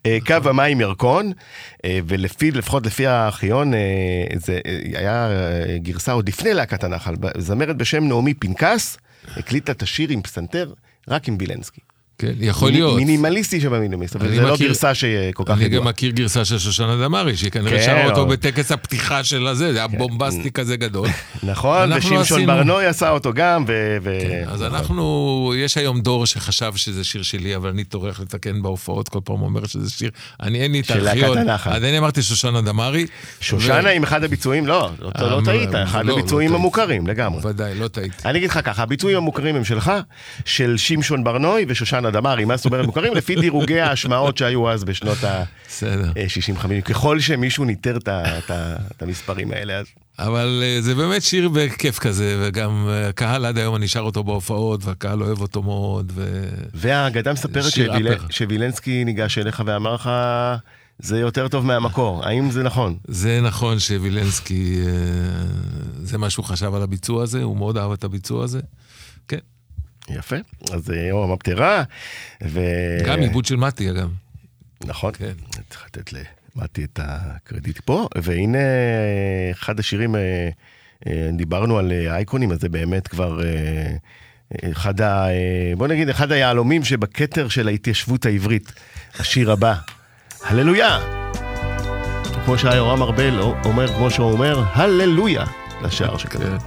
אה, 0.06 0.18
קו 0.28 0.50
המים 0.50 0.82
ירקון, 0.82 1.32
אה, 1.86 2.00
ולפי, 2.08 2.52
לפחות 2.52 2.86
לפי 2.86 3.08
הארכיון, 3.08 3.74
אה, 3.74 3.80
זה 4.36 4.60
אה, 4.66 5.00
היה 5.00 5.28
אה, 5.32 5.78
גרסה 5.78 6.12
עוד 6.12 6.28
לפני 6.30 6.54
להקת 6.54 6.84
הנחל, 6.84 7.16
זמרת 7.38 7.78
בשם 7.78 8.08
נעמי 8.08 8.34
פנקס, 8.34 8.98
הקליטה 9.28 9.72
את 9.72 9.82
השיר 9.82 10.10
עם 10.10 10.22
פסנתר, 10.22 10.74
רק 11.08 11.28
עם 11.28 11.38
וילנסקי. 11.40 11.82
כן, 12.18 12.32
יכול 12.40 12.72
להיות. 12.72 12.96
מינימליסטי 12.96 13.62
שבמינימליסט, 13.62 14.16
אבל 14.16 14.30
זה 14.36 14.42
לא 14.42 14.54
מכיר- 14.54 14.68
גרסה 14.68 14.94
שכל 14.96 15.44
כך 15.46 15.52
אני 15.52 15.66
גם 15.68 15.74
ידועה. 15.74 15.90
מכיר 15.90 16.12
גרסה 16.12 16.46
של 16.46 16.60
שושנה 16.60 16.96
דמארי, 17.04 17.38
שהיא 17.38 17.52
כנראה 17.52 17.78
כן, 17.80 17.84
שרה 17.86 18.06
אותו 18.06 18.20
או- 18.22 18.28
בטקס 18.28 18.72
הפתיחה 18.72 19.24
של 19.24 19.48
הזה, 19.48 19.74
זה 19.74 19.78
היה 19.80 19.88
בומבסטי 19.88 20.52
כזה 20.52 20.76
גדול. 20.78 21.08
נכון, 21.44 21.94
ושמשון 21.94 22.18
עשינו- 22.38 22.54
ברנוי 22.54 22.86
עשה 22.86 23.10
אותו 23.10 23.34
גם, 23.34 23.64
ו... 23.68 23.98
ו- 24.04 24.18
כן, 24.22 24.44
אז 24.48 24.64
אנחנו, 24.64 25.06
יש 25.58 25.78
היום 25.78 26.02
דור 26.02 26.26
שחשב 26.26 26.72
שזה 26.76 27.04
שיר 27.04 27.24
שלי, 27.24 27.56
אבל 27.56 27.70
אני 27.70 27.84
טורח 27.84 28.20
לתקן 28.20 28.62
בהופעות, 28.62 29.10
כל 29.10 29.20
פעם 29.24 29.42
אומר 29.42 29.66
שזה 29.66 29.90
שיר, 29.92 30.10
אני 30.44 30.62
אין 30.62 30.72
לי 30.72 30.80
את 30.80 30.92
הארכיון. 30.92 31.38
אז 31.50 31.84
אני 31.84 31.98
אמרתי 31.98 32.22
שושנה 32.22 32.62
דמארי. 32.62 33.06
שושנה 33.42 33.90
עם 33.90 34.04
אחד 34.04 34.24
הביצועים, 34.24 34.68
לא, 34.68 34.90
לא- 35.00 35.12
לא 35.20 35.40
אה, 35.40 35.46
טעית, 35.46 35.70
לא, 35.72 35.84
אחד 35.84 36.06
לא 36.06 36.14
הביצועים. 36.20 36.56
המוכרים 36.56 37.08
לגמרי. 37.08 37.40
ודאי, 37.48 37.76
לא 37.76 37.88
טעיתי. 37.88 38.16
אני 38.26 38.38
אגיד 38.38 38.50
לך 38.50 38.60
ככה, 38.64 38.84
הביצועים 38.84 39.18
המוכרים 39.18 39.56
הם 39.56 39.64
שלך, 39.64 39.92
של 40.46 40.78
שמשון 40.78 41.24
ברנוי 41.24 41.66
ושושנה 41.68 42.05
דמארי, 42.12 42.46
מה 42.46 42.58
זאת 42.58 42.66
אומרת 42.66 42.86
מוכרים? 42.86 43.14
לפי 43.16 43.36
דירוגי 43.36 43.80
ההשמעות 43.80 44.38
שהיו 44.38 44.70
אז 44.70 44.84
בשנות 44.84 45.18
בסדר. 45.68 46.08
ה-60-50, 46.08 46.82
ככל 46.82 47.20
שמישהו 47.20 47.66
ניטר 47.66 47.98
את 48.08 49.02
המספרים 49.02 49.52
האלה, 49.52 49.78
אז... 49.78 49.86
אבל 50.20 50.64
אה, 50.64 50.82
זה 50.82 50.96
באמת 50.96 51.24
שיר 51.24 51.50
בכיף 51.50 52.00
כזה, 52.00 52.38
וגם 52.42 52.88
אה, 52.90 53.10
הקהל 53.10 53.46
עד 53.46 53.58
היום, 53.58 53.76
אני 53.76 53.88
שר 53.88 54.00
אותו 54.00 54.24
בהופעות, 54.24 54.86
והקהל 54.86 55.24
אוהב 55.24 55.42
אותו 55.42 55.64
מאוד, 55.64 56.12
ו... 56.16 56.50
והאגדה 56.74 57.34
מספרת 57.34 57.66
אפר. 57.66 58.28
שווילנסקי 58.30 59.06
ניגש 59.06 59.38
אליך 59.38 59.64
ואמר 59.66 59.94
לך, 59.94 60.10
זה 61.00 61.20
יותר 61.20 61.48
טוב 61.48 61.66
מהמקור, 61.66 62.26
האם 62.26 62.52
זה 62.52 62.64
נכון? 62.64 62.98
זה 63.08 63.42
נכון 63.42 63.80
שווילנסקי, 63.80 64.78
אה, 64.86 64.92
זה 66.04 66.18
מה 66.18 66.30
שהוא 66.30 66.46
חשב 66.46 66.76
על 66.76 66.82
הביצוע 66.82 67.24
הזה, 67.24 67.44
הוא 67.44 67.58
מאוד 67.58 67.78
אהב 67.78 67.92
את 67.92 68.04
הביצוע 68.04 68.44
הזה. 68.44 68.60
יפה, 70.10 70.36
אז 70.74 70.92
אה, 70.92 71.12
אור 71.12 71.24
המפטרה, 71.24 71.84
ו... 72.44 72.60
גם 73.06 73.20
עיבוד 73.20 73.46
של 73.46 73.56
מתי 73.56 73.90
אגב. 73.90 74.10
נכון, 74.86 75.14
כן. 75.14 75.34
צריך 75.70 75.86
לתת 75.86 76.14
למתי 76.56 76.84
את 76.84 77.00
הקרדיט 77.04 77.80
פה, 77.80 78.08
והנה 78.16 78.58
אחד 79.52 79.80
השירים, 79.80 80.16
אה, 80.16 80.50
אה, 81.08 81.30
דיברנו 81.34 81.78
על 81.78 81.92
אייקונים, 81.92 82.52
אז 82.52 82.60
זה 82.60 82.70
באמת 82.70 83.08
כבר 83.08 83.40
אחד 84.72 85.02
ה... 85.02 85.28
בוא 85.78 85.88
נגיד, 85.88 86.10
אחד 86.10 86.32
היהלומים 86.32 86.84
שבכתר 86.84 87.48
של 87.48 87.68
ההתיישבות 87.68 88.26
העברית, 88.26 88.74
השיר 89.20 89.52
הבא, 89.52 89.76
הללויה. 90.44 91.00
כמו 92.46 92.58
שהיורם 92.58 93.02
ארבל 93.02 93.40
אומר, 93.66 93.88
כמו 93.88 94.12
שהוא 94.12 94.32
אומר, 94.32 94.64
הללויה, 94.74 95.46
לשער 95.82 96.18
שכזה. 96.18 96.58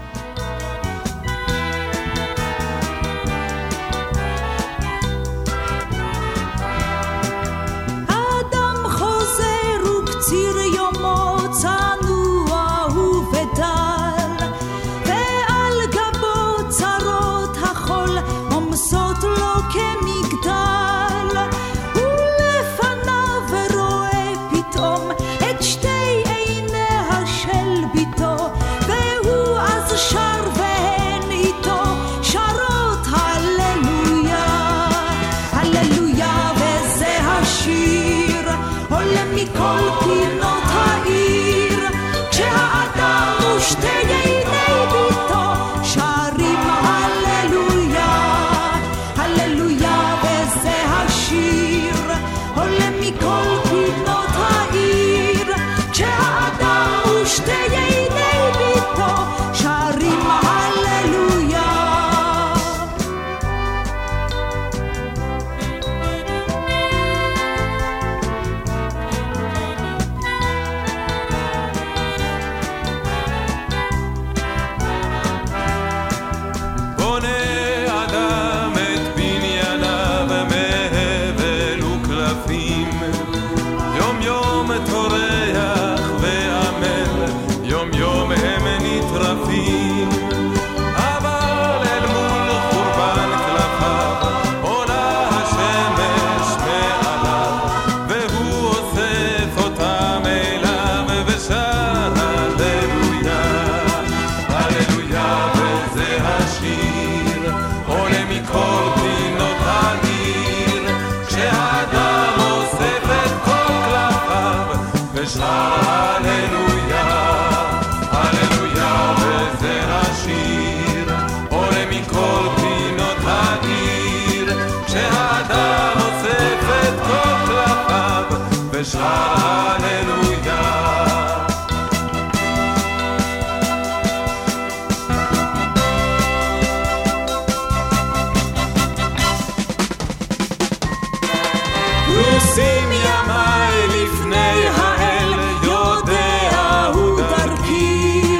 פרוסים 142.58 142.92
ימיי 142.92 143.88
לפני 143.88 144.66
האל, 144.76 145.34
יודע 145.62 146.86
הוא 146.94 147.20
דרכי. 147.20 148.32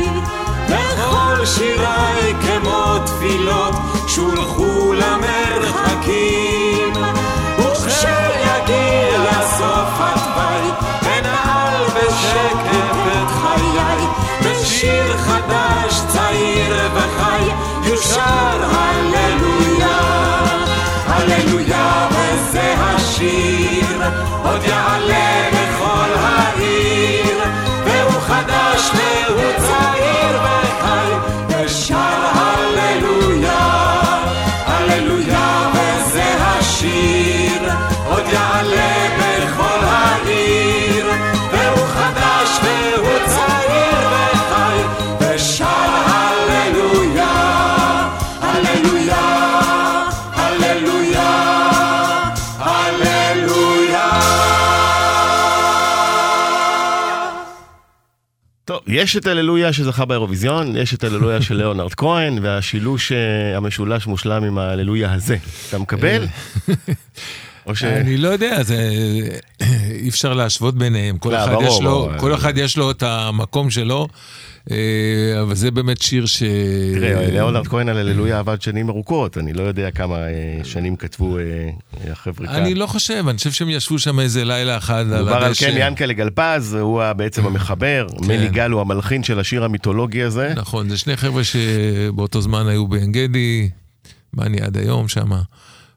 וכל 0.69 1.47
שיריי 1.47 2.35
כמו 2.41 2.99
תפילות, 3.07 3.75
שולחו 4.09 4.93
למרחקים. 4.93 6.93
וכשיגיע 7.59 9.43
סוף 9.59 10.01
התוואי, 10.01 10.71
אנעל 11.19 11.85
בשקט 11.85 12.97
את 13.07 13.31
חיי, 13.31 14.07
בשיר 14.41 15.19
חדש, 15.19 16.01
צעיר 16.09 16.75
וחי, 16.95 17.51
יושר 17.85 18.63
הללויה. 18.63 19.18
עוד 24.67 25.28
יש 58.99 59.17
את 59.17 59.27
הללויה 59.27 59.73
שזכה 59.73 60.05
באירוויזיון, 60.05 60.77
יש 60.77 60.95
את 60.95 61.05
הללויה 61.05 61.43
של 61.43 61.55
ליאונרד 61.55 61.95
כהן, 61.95 62.39
והשילוש 62.43 63.13
אה, 63.13 63.57
המשולש 63.57 64.07
מושלם 64.07 64.45
עם 64.45 64.59
ההללויה 64.59 65.13
הזה. 65.13 65.37
אתה 65.69 65.79
מקבל? 65.79 66.27
או 67.67 67.77
ש... 67.77 67.85
אני 67.85 68.17
לא 68.17 68.29
יודע, 68.29 68.63
זה... 68.63 68.91
אי 69.91 70.09
אפשר 70.09 70.35
להשוות 70.35 70.75
ביניהם. 70.75 71.19
כל, 71.19 71.31
לא, 71.31 71.45
אחד, 71.45 71.53
ברור, 71.53 71.65
יש 71.65 71.81
לו, 71.81 71.91
ברור. 71.91 72.19
כל 72.19 72.35
אחד 72.35 72.59
יש 72.59 72.77
לו 72.77 72.91
את 72.91 73.03
המקום 73.03 73.71
שלו, 73.71 74.03
אה, 74.03 74.09
אבל 75.43 75.55
זה 75.55 75.71
באמת 75.71 76.03
שיר 76.03 76.27
ש... 76.27 76.43
תראה, 76.95 77.31
ליאונרד 77.31 77.67
כהן 77.67 77.89
על 77.89 77.99
הללויה 77.99 78.39
עבד 78.39 78.63
שנים 78.63 78.89
ארוכות, 78.89 79.39
אני 79.39 79.53
לא 79.53 79.63
יודע 79.63 79.91
כמה 79.91 80.17
אה, 80.17 80.61
שנים 80.65 80.97
כתבו 80.97 81.39
אה, 81.39 81.43
אה, 82.07 82.13
החבר'ה 82.13 82.47
כאן. 82.47 82.57
אני 82.57 82.75
לא 82.75 82.87
חושב, 82.87 83.25
אני 83.29 83.39
חושב 83.39 83.53
שהם 83.53 83.69
ישבו 83.71 83.99
שם 83.99 84.21
איזה 84.21 84.45
לילה 84.45 84.77
אחד 84.77 85.01
על 85.13 85.17
מדובר 85.17 85.35
על 85.35 85.45
הדשא. 85.45 85.67
כן 85.67 85.77
ינקלה 85.79 86.13
גלפז, 86.13 86.75
הוא 86.75 87.13
בעצם 87.13 87.47
המחבר, 87.47 88.07
מני 88.21 88.49
גל 88.49 88.71
הוא 88.71 88.81
המלחין 88.81 89.23
של 89.23 89.41
השיר 89.41 89.65
המיתולוגי 89.65 90.23
הזה. 90.23 90.53
נכון, 90.57 90.89
זה 90.89 90.99
שני 90.99 91.17
חבר'ה 91.17 91.43
שבאותו 91.45 92.41
זמן 92.41 92.67
היו 92.67 92.87
בעין 92.87 93.13
גדי, 93.13 93.71
מה 94.33 94.47
אני 94.47 94.61
עד 94.61 94.77
היום 94.77 95.09
שמה. 95.09 95.41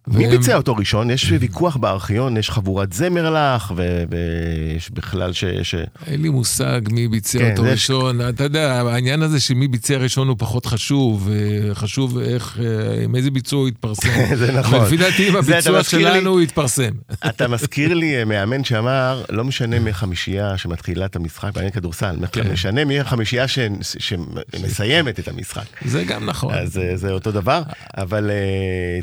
מי 0.07 0.27
והם- 0.27 0.37
ביצע 0.37 0.55
אותו 0.57 0.75
ראשון? 0.75 1.09
יש 1.09 1.31
ויכוח 1.39 1.75
בארכיון, 1.77 2.37
יש 2.37 2.49
חבורת 2.49 2.93
זמר 2.93 3.29
לך, 3.55 3.73
ויש 3.75 4.89
בכלל 4.91 5.33
ש... 5.33 5.45
ש... 5.63 5.75
אין 6.07 6.21
לי 6.21 6.29
מושג 6.29 6.81
מי 6.91 7.07
ביצע 7.07 7.39
כן, 7.39 7.51
אותו 7.51 7.61
זה- 7.63 7.71
ראשון. 7.71 8.29
אתה 8.29 8.43
יודע, 8.43 8.81
העניין 8.81 9.21
הזה 9.21 9.39
של 9.39 9.53
מי 9.53 9.67
ביצע 9.67 9.97
ראשון 9.97 10.27
הוא 10.27 10.35
פחות 10.39 10.65
חשוב. 10.65 11.29
אה, 11.31 11.75
חשוב 11.75 12.17
איך, 12.17 12.59
אה, 12.63 13.03
עם 13.03 13.15
איזה 13.15 13.31
ביצוע 13.31 13.59
הוא 13.59 13.67
יתפרסם. 13.67 14.09
זה 14.35 14.51
נכון. 14.51 14.79
ולפי 14.79 14.97
דעתי, 14.97 15.27
עם 15.27 15.35
הביצוע 15.35 15.83
שלנו 15.83 16.29
הוא 16.29 16.41
יתפרסם. 16.41 16.91
אתה 17.29 17.47
מזכיר 17.47 17.93
לי 17.93 18.19
אה, 18.19 18.25
מאמן 18.25 18.63
שאמר, 18.63 19.23
לא 19.29 19.43
משנה 19.43 19.79
מי 19.79 19.89
החמישייה 19.89 20.57
שמתחילה 20.57 21.05
את 21.05 21.15
המשחק, 21.15 21.53
בעניין 21.53 21.71
כדורסל, 21.71 22.15
כן. 22.31 22.51
משנה 22.51 22.85
מי 22.85 22.99
החמישייה 22.99 23.47
ש- 23.47 23.59
שמסיימת 23.81 25.19
את 25.19 25.27
המשחק. 25.27 25.63
זה 25.85 26.03
גם 26.03 26.25
נכון. 26.25 26.53
אז 26.53 26.79
זה 26.95 27.11
אותו 27.11 27.31
דבר, 27.31 27.61
אבל 27.97 28.31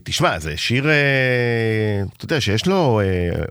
תשמע, 0.04 0.38
זה 0.38 0.52
שיר 0.56 0.87
אתה 2.16 2.24
יודע, 2.24 2.40
שיש 2.40 2.66
לו, 2.66 3.00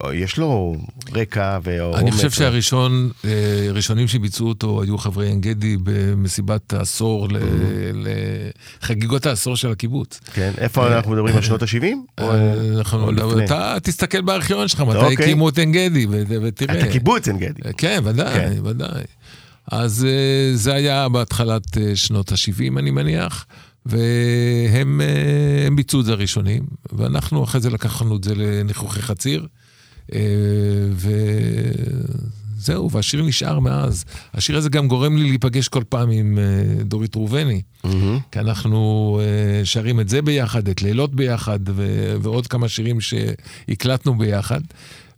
אה, 0.03 0.13
יש 0.13 0.37
לו 0.37 0.75
רקע 1.13 1.59
ואומץ. 1.63 1.95
אני 1.99 2.11
חושב 2.11 2.31
שהראשון, 2.31 3.09
אה, 3.25 3.31
הראשונים 3.69 4.07
שביצעו 4.07 4.47
אותו 4.47 4.81
היו 4.83 4.97
חברי 4.97 5.27
עין 5.27 5.41
גדי 5.41 5.77
במסיבת 5.83 6.73
העשור, 6.73 7.27
לחגיגות 8.81 9.25
העשור 9.25 9.55
של 9.55 9.71
הקיבוץ. 9.71 10.19
כן, 10.33 10.51
איפה 10.57 10.87
אנחנו 10.87 11.11
מדברים 11.11 11.35
על 11.35 11.41
שנות 11.41 11.61
ה-70? 11.63 11.83
אה, 12.19 12.53
אנחנו- 12.77 13.03
או 13.07 13.11
לפני? 13.11 13.45
אתה 13.45 13.77
תסתכל 13.83 14.21
בארכיון 14.21 14.67
שלך, 14.67 14.81
מתי 14.81 14.97
אוקיי. 14.97 15.13
הקימו 15.25 15.49
את 15.49 15.57
עין 15.57 15.71
גדי, 15.71 16.07
ותראה. 16.09 16.79
את 16.79 16.83
הקיבוץ 16.83 17.27
עין 17.27 17.37
גדי. 17.37 17.61
כן, 17.77 17.99
ודאי, 18.03 18.33
כן. 18.33 18.53
ודאי. 18.63 19.03
אז 19.71 20.05
אה, 20.09 20.55
זה 20.55 20.73
היה 20.73 21.09
בהתחלת 21.09 21.77
אה, 21.77 21.95
שנות 21.95 22.31
ה-70, 22.31 22.79
אני 22.79 22.91
מניח, 22.91 23.45
והם 23.89 25.01
אה, 25.01 25.67
ביצעו 25.75 25.99
את 25.99 26.05
זה 26.05 26.11
הראשונים, 26.11 26.63
ואנחנו 26.93 27.43
אחרי 27.43 27.61
זה 27.61 27.69
לקחנו 27.69 28.15
את 28.17 28.23
זה 28.23 28.35
לניחוחי 28.35 29.01
חציר, 29.01 29.47
אה, 30.13 30.19
וזהו, 32.57 32.91
והשיר 32.91 33.23
נשאר 33.23 33.59
מאז. 33.59 34.05
השיר 34.33 34.57
הזה 34.57 34.69
גם 34.69 34.87
גורם 34.87 35.17
לי 35.17 35.23
להיפגש 35.29 35.67
כל 35.67 35.83
פעם 35.89 36.11
עם 36.11 36.39
אה, 36.39 36.83
דורית 36.83 37.15
ראובני, 37.15 37.61
מהמם. 37.83 38.19
כי 38.31 38.39
אנחנו 38.39 39.21
שרים 39.63 39.99
את 39.99 40.09
זה 40.09 40.21
ביחד, 40.21 40.67
את 40.67 40.81
לילות 40.81 41.15
ביחד, 41.15 41.59
ו- 41.69 42.15
ועוד 42.21 42.47
כמה 42.47 42.69
שירים 42.69 43.01
שהקלטנו 43.01 44.17
ביחד. 44.17 44.61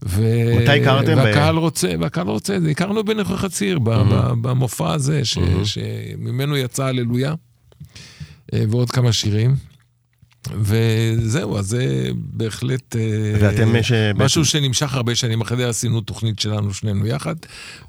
ו... 0.06 0.22
מתי 0.62 0.82
הכרתם? 0.82 1.18
והקהל 1.18 1.58
רוצה, 1.58 1.94
והקהל 2.00 2.28
רוצה 2.28 2.56
את 2.56 2.62
זה. 2.62 2.70
הכרנו 2.70 3.04
בנכוי 3.04 3.38
חציר, 3.38 3.80
ב- 3.80 3.90
ב- 3.90 4.34
במופע 4.42 4.94
הזה, 4.94 5.26
ש... 5.26 5.38
שממנו 5.64 6.58
יצא 6.58 6.86
הללויה, 6.86 7.34
ועוד 8.70 8.92
כמה 8.92 9.12
שירים. 9.14 9.56
וזהו, 10.62 11.58
אז 11.58 11.66
זה 11.68 11.86
בהחלט 12.16 12.96
אה, 12.96 13.02
ואתם 13.40 13.76
אה, 13.76 13.84
ש- 13.84 13.92
משהו 14.16 14.46
שנמשך 14.46 14.94
הרבה 14.94 15.16
שנים. 15.16 15.42
אחרי 15.42 15.58
זה 15.58 15.70
עשינו 15.70 16.02
תוכנית 16.02 16.40
שלנו 16.40 16.74
שנינו 16.74 17.08
יחד. 17.08 17.36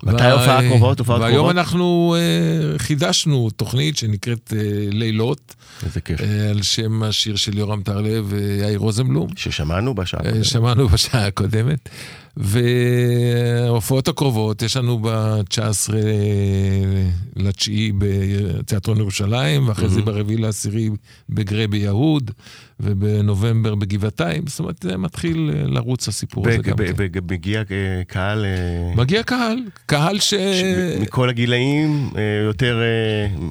מתי 0.02 0.22
ההופעה 0.24 0.58
הקרובות? 0.58 0.98
הופעות 0.98 1.20
והיום 1.20 1.36
קרובות? 1.36 1.56
אנחנו 1.56 2.16
אה, 2.18 2.78
חידשנו 2.78 3.50
תוכנית 3.50 3.96
שנקראת 3.96 4.52
אה, 4.56 4.60
לילות, 4.90 5.54
איזה 5.86 6.00
כיף. 6.00 6.20
אה, 6.20 6.50
על 6.50 6.62
שם 6.62 7.02
השיר 7.02 7.36
של 7.36 7.58
יורם 7.58 7.82
טרלב 7.82 8.24
ויאיר 8.28 8.78
רוזנבלום. 8.78 9.28
ששמענו 9.36 9.94
בשעה. 9.94 10.20
אה, 10.20 10.28
הקודמת. 10.28 10.44
שמענו 10.44 10.88
בשעה 10.88 11.26
הקודמת. 11.26 11.88
וההופעות 12.36 14.08
הקרובות, 14.08 14.62
יש 14.62 14.76
לנו 14.76 14.98
ב-19 14.98 15.94
לתשיעי 17.36 17.92
בתיאטרון 17.98 18.98
ירושלים, 18.98 19.68
ואחרי 19.68 19.88
זה 19.88 20.02
ברביעי 20.02 20.38
לעשירי 20.38 20.90
בגרי 21.28 21.66
ביהוד, 21.66 22.30
ובנובמבר 22.82 23.74
בגבעתיים. 23.74 24.42
זאת 24.46 24.58
אומרת, 24.58 24.76
זה 24.82 24.96
מתחיל 24.96 25.50
אה, 25.54 25.62
לרוץ 25.66 26.08
הסיפור 26.08 26.48
הזה 26.48 26.56
גם 26.56 26.76
כן. 26.76 26.84
בג- 26.84 26.92
בג- 27.18 27.32
מגיע 27.32 27.58
אה, 27.60 27.64
קהל 28.06 28.44
אה, 28.44 28.94
מגיע 28.96 29.22
קהל, 29.22 29.58
קהל 29.86 30.18
ש... 30.20 30.34
ש- 30.34 30.62
מכל 31.00 31.28
הגילאים, 31.28 32.10
יותר... 32.46 32.78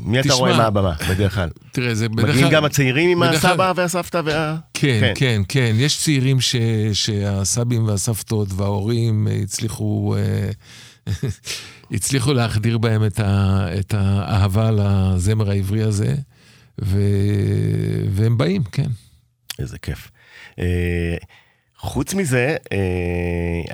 מי 0.06 0.20
אתה. 0.20 0.34
רואה 0.34 0.58
מהבמה 0.58 0.94
בדרך 1.10 1.36
כלל? 1.36 1.50
תראה, 1.72 1.96
זה 1.96 2.10
בדרך 2.10 2.26
מגיעים 2.30 2.46
כלל... 2.48 2.56
גם 2.56 2.66
הצעירים 2.66 3.10
עם 3.10 3.30
בדרך 3.30 3.46
הסבא 3.46 3.74
והסבתא 3.76 4.22
וה... 4.26 4.56
כן, 4.74 5.12
כן, 5.16 5.42
כן. 5.48 5.72
יש 5.76 5.98
צעירים 6.04 6.42
ש, 6.42 6.56
שהסבים 6.94 7.88
והסבתות 7.88 8.48
וההורים 8.56 9.28
הצליחו, 9.44 10.16
הצליחו 11.92 12.34
להחדיר 12.34 12.78
בהם 12.78 13.06
את, 13.06 13.20
ה, 13.20 13.66
את 13.80 13.94
האהבה 13.98 14.70
לזמר 14.72 15.50
העברי 15.52 15.84
הזה, 15.84 16.16
ו, 16.82 17.00
והם 18.12 18.38
באים, 18.38 18.64
כן. 18.72 18.88
איזה 19.60 19.78
כיף. 19.80 20.12
אה, 20.60 21.16
חוץ 21.78 22.14
מזה, 22.14 22.56
אה, 22.72 22.78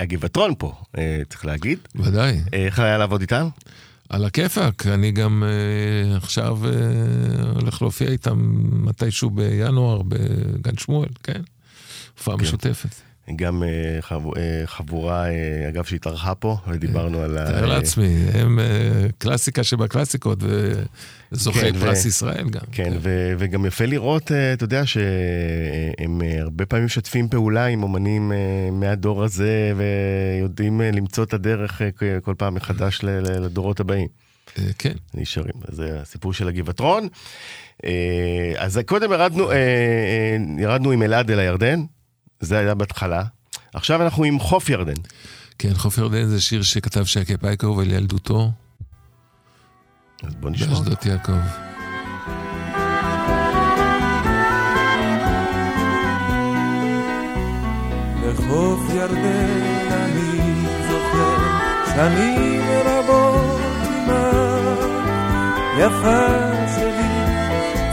הגבעטרון 0.02 0.54
פה, 0.58 0.72
אה, 0.98 1.22
צריך 1.28 1.44
להגיד. 1.46 1.78
ודאי. 1.94 2.40
אה, 2.54 2.64
איך 2.66 2.78
היה 2.78 2.98
לעבוד 2.98 3.20
איתם? 3.20 3.48
על 4.08 4.24
הכיפאק, 4.24 4.86
אני 4.86 5.12
גם 5.12 5.42
אה, 5.46 6.16
עכשיו 6.16 6.58
אה, 6.66 6.70
הולך 7.60 7.82
להופיע 7.82 8.08
איתם 8.08 8.38
מתישהו 8.86 9.30
בינואר 9.30 10.02
בגן 10.02 10.76
שמואל, 10.78 11.08
כן? 11.22 11.40
הופעה 12.18 12.36
משותפת. 12.36 12.88
גם 13.36 13.62
אה, 13.62 13.68
חב- 14.00 14.36
אה, 14.36 14.62
חבורה, 14.66 15.28
אה, 15.28 15.68
אגב, 15.68 15.84
שהתארחה 15.84 16.34
פה, 16.34 16.56
ודיברנו 16.68 17.22
על 17.22 17.38
ה... 17.38 17.46
תאר 17.46 17.66
לעצמי, 17.66 18.16
הם 18.34 18.58
קלאסיקה 19.26 19.64
שבקלאסיקות, 19.64 20.38
וזוכי 21.32 21.60
כן, 21.60 21.72
ו- 21.76 21.80
פרס 21.80 22.04
ישראל 22.04 22.48
גם. 22.50 22.60
כן, 22.72 22.92
ו- 23.00 23.32
וגם 23.38 23.66
יפה 23.66 23.86
לראות, 23.86 24.32
אה, 24.32 24.52
אתה 24.52 24.64
יודע, 24.64 24.86
שהם 24.86 26.22
אה, 26.22 26.40
הרבה 26.40 26.66
פעמים 26.66 26.84
משתפים 26.84 27.28
פעולה 27.28 27.66
עם 27.66 27.82
אומנים 27.82 28.32
אה, 28.32 28.36
מהדור 28.72 29.24
הזה, 29.24 29.72
ויודעים 29.76 30.80
למצוא 30.80 31.24
את 31.24 31.34
הדרך 31.34 31.82
כל 32.22 32.34
פעם 32.38 32.54
מחדש 32.54 33.00
לדורות 33.02 33.80
הבאים. 33.80 34.08
כן. 34.78 34.92
נשארים. 35.14 35.54
זה 35.68 36.00
הסיפור 36.00 36.32
של 36.32 36.48
הגבעטרון. 36.48 37.08
אה, 37.84 38.52
אז 38.56 38.80
קודם 38.86 39.12
ירדנו, 39.12 39.50
ירדנו 40.58 40.90
עם 40.90 41.02
אלעד 41.02 41.30
אל 41.30 41.38
הירדן, 41.38 41.84
זה 42.40 42.58
היה 42.58 42.74
בהתחלה. 42.74 43.24
עכשיו 43.74 44.02
אנחנו 44.02 44.24
עם 44.24 44.38
חוף 44.38 44.68
ירדן. 44.68 45.00
כן, 45.58 45.74
חוף 45.74 45.98
ירדן 45.98 46.26
זה 46.26 46.40
שיר 46.40 46.62
שכתב 46.62 47.04
שייקה 47.04 47.36
פייקוב 47.38 47.80
על 47.80 47.90
ילדותו 47.92 48.50
אז 50.24 50.34
בוא 50.34 50.50
נשמע. 50.50 50.66
באשדות 50.66 51.06
יעקב. 51.06 51.32
לחוף 58.24 58.80
ירדן 58.94 59.90
אני 59.90 60.64
זוכר 60.88 61.36
שנים 61.94 62.62
רבות 62.84 63.60
עימך 63.82 64.86
יפה 65.78 66.26
שלי, 66.76 67.16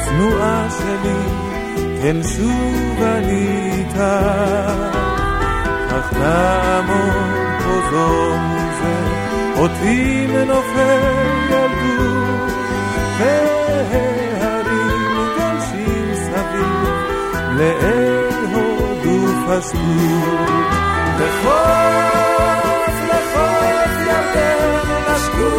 צנועה 0.06 0.68
שלי, 0.78 1.24
כן 2.02 2.18
שוב 2.24 3.02
אני 3.02 3.72
איתך 3.72 3.98
אך 5.90 6.14
נעמוד 6.14 7.14
פה 7.64 7.90
זו 7.92 8.38
מול 8.38 8.70
זה 8.82 9.60
אותי 9.60 10.28
מנופי 10.28 10.94
ילדות 10.94 11.23
וההרים 13.70 15.18
גולשים 15.38 16.16
סביב 16.16 16.84
לאל 17.58 18.30
הודו 18.54 19.28
פשטות 19.48 20.50
לחוף, 21.20 23.04
ירדן 24.08 25.14
נשקו 25.14 25.52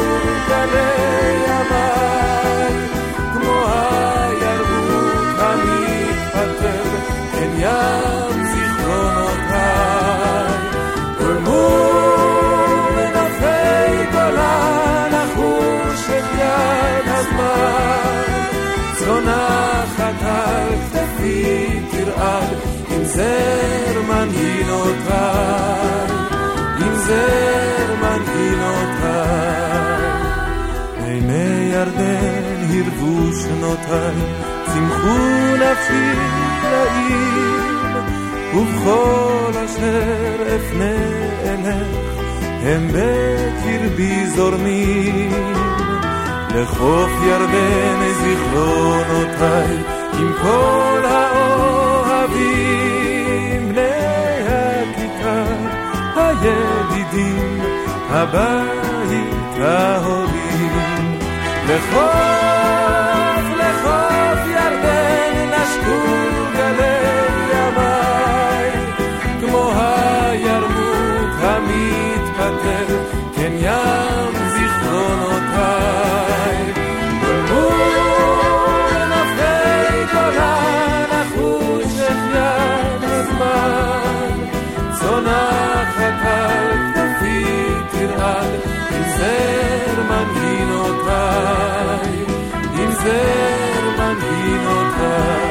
גלי 0.48 1.44
המים 1.46 2.88
כמו 3.32 3.64
הירוק 3.66 5.38
המתפתל 5.38 6.88
כן 7.32 7.50
ים 7.58 8.23
צונחת 19.04 20.22
על 20.22 20.68
כתפי 20.92 21.80
תרעד 21.90 22.56
עם 22.90 23.04
זר 23.04 24.00
מנהינותיי 24.08 25.24
עם 26.80 26.94
זר 26.94 27.94
מנהינותיי 28.00 29.44
עיני 31.06 31.70
ירדן 31.72 32.58
הרבו 32.70 33.32
שנותיי 33.32 34.14
צמחו 34.66 35.18
נפשי 35.56 36.12
לעיר 36.62 38.02
ובכל 38.54 39.52
אשר 39.64 40.56
אפנה 40.56 40.96
אלך 41.44 42.14
הם 42.62 42.88
בקרבי 42.92 44.26
זורמים 44.26 45.73
לחוף 46.54 47.10
ירדן 47.26 48.12
זיכרונותיי 48.22 49.76
עם 50.18 50.32
כל 50.42 51.02
האוהבים 51.04 52.48
בני 53.68 54.44
הכיתה 54.48 55.44
הידידים 56.16 57.60
הבית 58.10 59.58
ההורים. 59.58 61.18
לחוף 61.68 62.63
מונחת 85.24 86.20
על 86.24 86.68
כתפי 86.94 87.44
תרעד, 87.90 88.50
עזר 88.90 90.02
מנהינותיי, 90.08 91.44
עזר 92.74 93.82
מנהינותיי. 93.98 95.44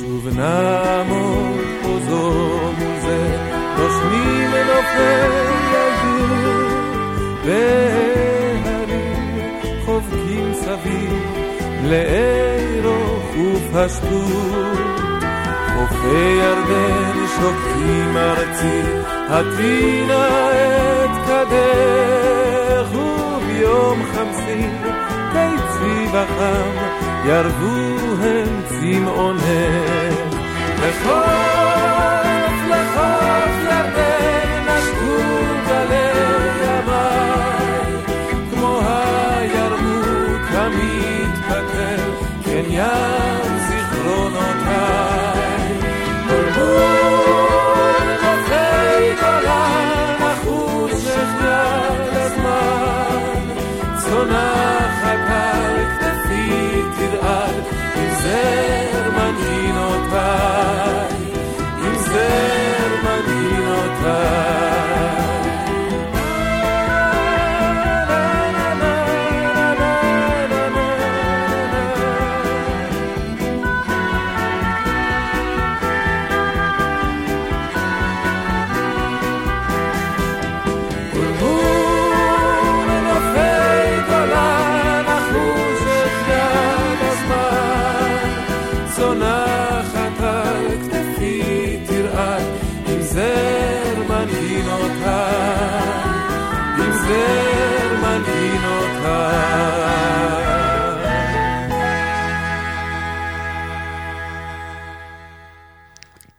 שוב 0.00 0.28
נעמוד 0.36 1.66
פה 1.82 1.92
זו 2.08 2.24
מול 2.78 2.96
זה, 3.00 3.22
נושמים 3.78 4.48
ונופל 4.52 5.32
ידור, 5.72 6.56
והרים 7.44 8.66
חובקים 9.84 10.46
סביב 10.54 11.12
לעירות. 11.84 13.15
ופשטות. 13.36 14.96
חופי 15.76 16.38
ירדן 16.38 17.26
שוקטים 17.40 18.16
ארצי, 18.16 18.82
הטבינה 19.28 20.28
את 21.04 21.10
כדך, 21.26 22.94
וביום 22.94 24.02
חמסין 24.14 24.76
ביצי 25.32 26.06
וחם, 26.12 26.70
ירבו 27.26 27.96
הם 28.22 28.62
צמאונך. 28.68 30.36
לחוף, 30.82 31.65
ים 42.76 43.58
זיכרונותיי. 43.68 45.36
בולבול 46.28 48.06
נופי 48.22 49.14
גולן, 49.20 50.16
החושך 50.20 51.30
יד 51.40 52.16
הזמן, 52.16 53.44
צונחת 53.98 55.24
על 55.28 55.76
כתפי 56.00 56.82
תרעד, 56.96 57.64
עם 57.96 58.10
זר 58.22 59.10
מנגינותיי, 59.16 60.66
עם 61.82 61.94
זר 61.98 62.88
מנגינותיי. 63.04 63.56
בולבול 64.04 65.15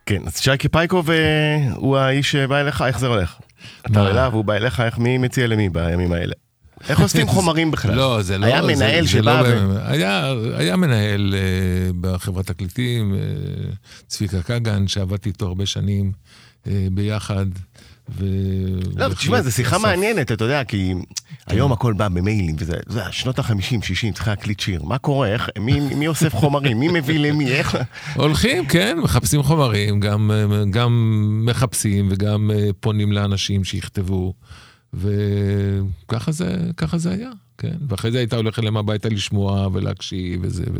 כן, 0.08 0.22
אז 0.26 0.39
שייקי 0.39 0.70
פייקוב 0.70 1.10
הוא 1.76 1.97
האיש 1.97 2.32
שבא 2.32 2.62
אליך, 2.62 2.82
איך 2.82 2.99
זה 2.99 3.08
הולך? 3.08 3.36
אתה? 3.91 4.10
אליו, 4.10 4.32
הוא 4.34 4.45
בא 4.45 4.53
אליך, 4.53 4.80
איך 4.80 4.97
מי 4.97 5.18
מציע 5.18 5.47
למי 5.47 5.70
בימים 5.70 6.12
האלה? 6.12 6.34
איך 6.89 7.01
אוספים 7.01 7.28
חומרים 7.38 7.72
בכלל? 7.72 7.95
לא, 7.95 8.22
זה 8.22 8.38
לא... 8.38 8.45
היה 8.45 8.62
מנהל 8.62 9.05
שבא 9.08 9.41
לא 9.41 9.47
ו- 9.47 9.88
היה, 10.58 10.76
מנהל 10.76 11.36
אה, 11.38 11.91
בחברת 12.01 12.47
תקליטים, 12.47 13.14
אה, 13.14 13.20
צביקה 14.08 14.41
כגן, 14.41 14.88
שעבדתי 14.88 15.30
איתו 15.30 15.47
הרבה 15.47 15.66
שנים 15.66 16.12
אה, 16.68 16.88
ביחד. 16.91 17.45
ו... 18.10 18.26
לא, 18.95 19.14
תשמע, 19.14 19.41
זו 19.41 19.51
שיחה 19.51 19.76
בסוף- 19.76 19.88
מעניינת, 19.88 20.32
אתה 20.32 20.43
יודע, 20.43 20.64
כי 20.64 20.93
היום 21.47 21.72
הכל 21.72 21.93
בא 21.93 22.08
במיילים, 22.08 22.55
וזה, 22.60 22.78
זה, 22.88 23.01
שנות 23.12 23.39
ה-50, 23.39 23.86
60, 23.86 24.14
צריך 24.14 24.28
להקליט 24.28 24.60
שיר. 24.60 24.84
מה 24.84 24.97
קורה? 24.97 25.28
איך, 25.28 25.49
מי, 25.60 25.80
מי 25.80 26.08
אוסף 26.08 26.36
חומרים? 26.36 26.80
מי 26.80 26.88
מביא 26.88 27.20
למי? 27.20 27.51
איך? 27.51 27.78
הולכים, 28.16 28.66
כן, 28.66 28.97
מחפשים 29.03 29.43
חומרים, 29.43 29.99
גם, 29.99 30.32
גם 30.70 30.91
מחפשים 31.45 32.08
וגם 32.12 32.51
אה, 32.53 32.70
פונים 32.80 33.12
לאנשים 33.12 33.64
שיכתבו. 33.64 34.34
וככה 34.93 36.32
זה, 36.32 36.58
זה 36.95 37.12
היה, 37.12 37.30
כן. 37.58 37.76
ואחרי 37.88 38.12
זה 38.12 38.18
היית 38.18 38.34
הולך 38.34 38.60
אליהם 38.60 38.78
הביתה 38.78 39.10
לשמוע 39.10 39.68
ולהקשיב 39.74 40.39
וזה, 40.43 40.64
ו... 40.74 40.80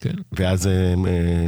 כן. 0.00 0.10
ואז 0.32 0.66
אה, 0.66 0.72
אה, 0.72 0.94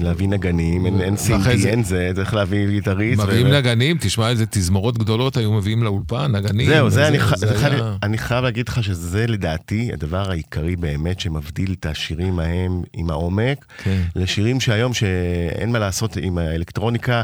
להביא 0.00 0.28
נגנים, 0.28 0.86
אין, 0.86 1.00
אין 1.00 1.16
סינטי, 1.16 1.58
זה- 1.58 1.68
אין 1.68 1.84
זה, 1.84 2.10
צריך 2.14 2.34
להביא 2.34 2.68
גיטריסט. 2.68 3.22
מביאים 3.22 3.46
ו- 3.46 3.50
נגנים, 3.50 3.96
תשמע 4.00 4.28
איזה 4.30 4.46
תזמורות 4.46 4.98
גדולות 4.98 5.36
היו 5.36 5.52
מביאים 5.52 5.82
לאולפן, 5.82 6.32
נגנים. 6.36 6.66
זהו, 6.66 6.90
זה 6.90 7.08
אני, 7.08 7.20
ח... 7.20 7.36
זה 7.36 7.46
זה 7.46 7.58
חייב- 7.58 7.72
היה- 7.72 7.96
אני 8.02 8.18
חייב 8.18 8.44
להגיד 8.44 8.68
לך 8.68 8.84
שזה 8.84 9.26
לדעתי 9.26 9.90
הדבר 9.92 10.30
העיקרי 10.30 10.76
באמת 10.76 11.20
שמבדיל 11.20 11.74
את 11.80 11.86
השירים 11.86 12.38
ההם 12.38 12.82
עם 12.92 13.10
העומק, 13.10 13.64
כן. 13.84 14.02
לשירים 14.16 14.60
שהיום 14.60 14.94
שאין 14.94 15.72
מה 15.72 15.78
לעשות 15.78 16.16
עם 16.16 16.38
האלקטרוניקה, 16.38 17.22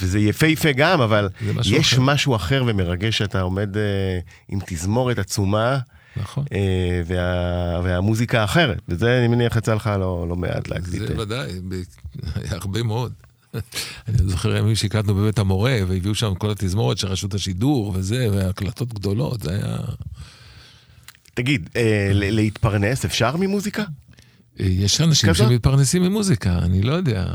וזה 0.00 0.18
יפהפה 0.18 0.72
גם, 0.72 1.00
אבל 1.00 1.28
משהו 1.54 1.76
יש 1.76 1.92
אחר. 1.92 2.02
משהו 2.02 2.36
אחר 2.36 2.64
ומרגש 2.66 3.18
שאתה 3.18 3.40
עומד 3.40 3.76
אה, 3.76 3.82
עם 4.48 4.58
תזמורת 4.66 5.18
עצומה. 5.18 5.78
נכון. 6.16 6.44
אה, 6.52 7.02
וה, 7.06 7.80
והמוזיקה 7.84 8.40
האחרת, 8.40 8.78
וזה 8.88 9.18
אני 9.18 9.28
מניח 9.28 9.56
יצא 9.56 9.74
לך 9.74 9.90
לא, 9.98 10.26
לא 10.28 10.36
מעט 10.36 10.68
להקליט. 10.68 11.02
זה 11.08 11.18
ודאי, 11.20 11.52
ב- 11.68 11.74
היה 12.34 12.52
הרבה 12.52 12.82
מאוד. 12.82 13.12
אני 14.08 14.28
זוכר 14.28 14.56
ימים 14.56 14.74
שהקלטנו 14.74 15.14
בבית 15.14 15.38
המורה, 15.38 15.78
והביאו 15.88 16.14
שם 16.14 16.34
כל 16.34 16.50
התזמורת 16.50 16.98
של 16.98 17.08
רשות 17.08 17.34
השידור 17.34 17.92
וזה, 17.94 18.28
והקלטות 18.32 18.94
גדולות, 18.94 19.40
זה 19.42 19.50
היה... 19.54 19.76
תגיד, 21.34 21.68
אה, 21.76 22.10
להתפרנס 22.12 23.04
אפשר 23.04 23.36
ממוזיקה? 23.36 23.84
יש 24.58 25.00
אנשים 25.00 25.30
כזאת? 25.30 25.48
שמתפרנסים 25.48 26.02
ממוזיקה, 26.02 26.58
אני 26.58 26.82
לא 26.82 26.92
יודע. 26.92 27.26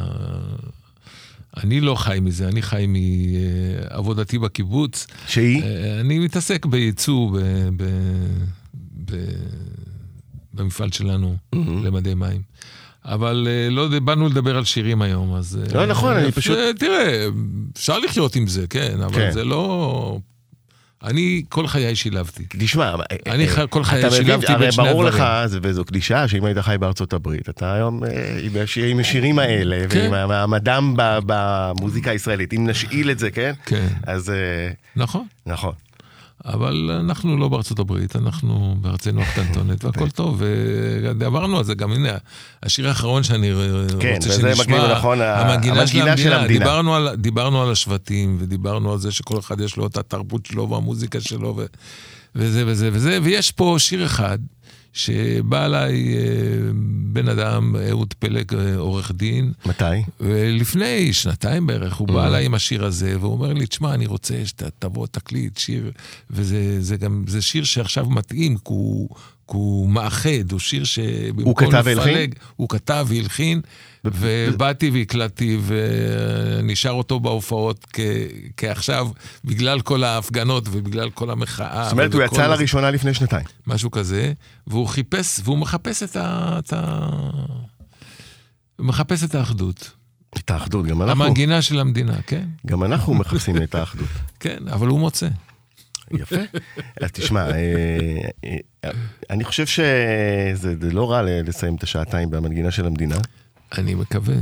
אני 1.57 1.81
לא 1.81 1.95
חי 1.95 2.19
מזה, 2.21 2.47
אני 2.47 2.61
חי 2.61 2.87
מעבודתי 2.87 4.39
בקיבוץ. 4.39 5.07
שהיא? 5.27 5.63
אה, 5.63 5.99
אני 5.99 6.19
מתעסק 6.19 6.65
בייצוא 6.65 7.31
ב, 7.31 7.39
ב, 7.77 7.83
ב, 9.11 9.15
במפעל 10.53 10.91
שלנו 10.91 11.35
למדי 11.83 12.13
מים. 12.13 12.41
אבל 13.05 13.47
אה, 13.49 13.69
לא 13.69 13.99
באנו 13.99 14.27
לדבר 14.29 14.57
על 14.57 14.63
שירים 14.65 15.01
היום, 15.01 15.33
אז... 15.35 15.59
אה, 15.69 15.77
לא, 15.77 15.85
נכון, 15.85 16.13
אני 16.17 16.25
אה, 16.25 16.31
פשוט- 16.31 16.57
תראה, 16.79 17.27
אפשר 17.77 17.99
לחיות 17.99 18.35
עם 18.35 18.47
זה, 18.47 18.67
כן, 18.67 19.01
אבל 19.05 19.15
כן. 19.15 19.31
זה 19.31 19.43
לא... 19.43 20.19
אני 21.03 21.43
כל 21.49 21.67
חיי 21.67 21.95
שילבתי. 21.95 22.43
תשמע, 22.49 22.95
אני 23.27 23.47
כל 23.69 23.83
חיי 23.83 24.11
שילבתי 24.11 24.45
בין 24.47 24.55
הרי 24.55 24.71
שני 24.71 24.85
ברור 24.85 25.03
לך, 25.03 25.15
הדברים. 25.19 25.47
זה- 25.47 25.59
וזו 25.61 25.85
קלישאה, 25.85 26.27
שאם 26.27 26.45
היית 26.45 26.57
חי 26.57 26.75
בארצות 26.79 27.13
הברית, 27.13 27.49
אתה 27.49 27.73
היום 27.73 28.03
עם 28.43 28.51
השיר- 28.63 28.85
עם 28.85 28.99
השירים 28.99 29.39
האלה, 29.39 29.85
כן. 29.89 29.99
ועם 30.11 30.13
המעמדם 30.13 30.93
ב- 30.97 31.19
במוזיקה 31.25 32.11
הישראלית, 32.11 32.53
אם 32.53 32.69
נשאיל 32.69 33.11
את 33.11 33.19
זה, 33.19 33.31
כן? 33.31 33.53
כן, 33.65 33.87
אז 34.03 34.31
נכון. 34.95 35.25
נכון. 35.45 35.73
אבל 36.45 36.99
אנחנו 37.05 37.37
לא 37.37 37.47
בארצות 37.49 37.79
הברית, 37.79 38.15
אנחנו 38.15 38.75
בארצנו 38.81 39.21
הקטנטונת, 39.21 39.83
והכל 39.85 40.09
טוב, 40.09 40.41
ודיברנו 41.03 41.57
על 41.57 41.63
זה 41.63 41.73
גם, 41.75 41.91
הנה, 41.91 42.09
השיר 42.63 42.87
האחרון 42.87 43.23
שאני 43.23 43.51
כן, 43.99 44.13
רוצה 44.15 44.31
שנשמע, 44.31 44.91
נכון, 44.91 45.21
ה- 45.21 45.39
המנגינה 45.41 45.87
של 45.87 45.97
המנגינה 45.97 46.17
של 46.17 46.23
המדינה, 46.23 46.41
המדינה. 46.41 46.59
דיברנו 46.59 46.95
על, 46.95 47.15
דיברנו 47.15 47.61
על 47.61 47.71
השבטים, 47.71 48.37
ודיברנו 48.39 48.91
על 48.91 48.97
זה 48.99 49.11
שכל 49.11 49.39
אחד 49.39 49.61
יש 49.61 49.77
לו 49.77 49.87
את 49.87 49.97
התרבות 49.97 50.45
שלו 50.45 50.69
והמוזיקה 50.69 51.21
שלו, 51.21 51.53
ו, 51.57 51.65
וזה 52.35 52.63
וזה 52.67 52.89
וזה, 52.93 53.19
ויש 53.23 53.51
פה 53.51 53.75
שיר 53.79 54.05
אחד, 54.05 54.37
שבא 54.93 55.65
אליי 55.65 56.13
אה, 56.17 56.21
בן 57.13 57.27
אדם, 57.27 57.75
אהוד 57.89 58.13
פלג, 58.19 58.53
אה, 58.53 58.75
עורך 58.75 59.11
דין, 59.11 59.51
מתי? 59.65 59.83
ולפני 60.19 61.13
שנתיים 61.13 61.67
בערך, 61.67 61.95
הוא 61.95 62.07
Mm. 62.07 62.11
בא 62.11 62.27
אליי 62.27 62.45
עם 62.45 62.53
השיר 62.53 62.85
הזה, 62.85 63.15
והוא 63.19 63.33
אומר 63.33 63.53
לי, 63.53 63.65
תשמע, 63.67 63.93
אני 63.93 64.05
רוצה 64.05 64.35
שתבוא, 64.45 65.07
תקליט 65.07 65.57
שיר, 65.57 65.91
וזה 66.29 66.81
זה 66.81 66.97
גם, 66.97 67.23
זה 67.27 67.41
שיר 67.41 67.63
שעכשיו 67.63 68.09
מתאים, 68.09 68.57
כי 68.57 68.63
הוא, 68.65 69.09
הוא 69.51 69.89
מאחד, 69.89 70.51
הוא 70.51 70.59
שיר 70.59 70.83
שבמקום 70.83 71.43
הוא 71.43 71.55
כתב 71.55 71.81
והלחין? 71.85 72.29
הוא 72.55 72.69
כתב 72.69 73.05
והלחין, 73.09 73.61
ובאתי 74.05 74.89
והקלטתי, 74.89 75.57
ונשאר 75.65 76.91
אותו 76.91 77.19
בהופעות 77.19 77.85
כ- 77.93 77.99
כעכשיו, 78.57 79.07
בגלל 79.45 79.81
כל 79.81 80.03
ההפגנות 80.03 80.67
ובגלל 80.71 81.09
כל 81.09 81.29
המחאה. 81.29 81.83
זאת 81.83 81.91
אומרת, 81.91 82.13
הוא 82.13 82.23
יצא. 82.23 82.47
לראשונה 82.47 82.91
לפני 82.91 83.13
שנתיים. 83.13 83.45
משהו 83.67 83.91
כזה, 83.91 84.33
והוא 84.67 84.87
חיפש, 84.87 85.39
והוא 85.43 85.57
מחפש 85.57 86.03
את 86.03 86.15
ה... 86.15 86.55
את 86.59 86.73
ה... 86.73 87.09
מחפש 88.79 89.23
את 89.23 89.35
האחדות. 89.35 89.91
את 90.37 90.51
האחדות, 90.51 90.85
גם 90.85 91.01
אנחנו, 91.01 91.23
המנגינה 91.23 91.61
של 91.61 91.79
המדינה, 91.79 92.21
כן, 92.27 92.45
גם 92.67 92.83
אנחנו 92.83 93.13
מחפשים 93.13 93.63
את 93.63 93.75
האחדות. 93.75 94.07
כן, 94.39 94.57
אבל 94.71 94.87
הוא 94.87 94.99
מוצא. 94.99 95.27
יפה. 96.19 96.35
אז 97.01 97.11
תשמע, 97.11 97.51
אה, 97.51 98.29
אה, 98.83 98.89
אני 99.29 99.43
חושב 99.43 99.65
שזה 99.65 100.75
זה 100.81 100.91
לא 100.91 101.11
רע 101.11 101.21
לסיים 101.21 101.75
את 101.75 101.83
השעתיים 101.83 102.29
במנגינה 102.29 102.71
של 102.71 102.85
המדינה. 102.85 103.17
אני 103.77 103.95
מקווה. 103.95 104.35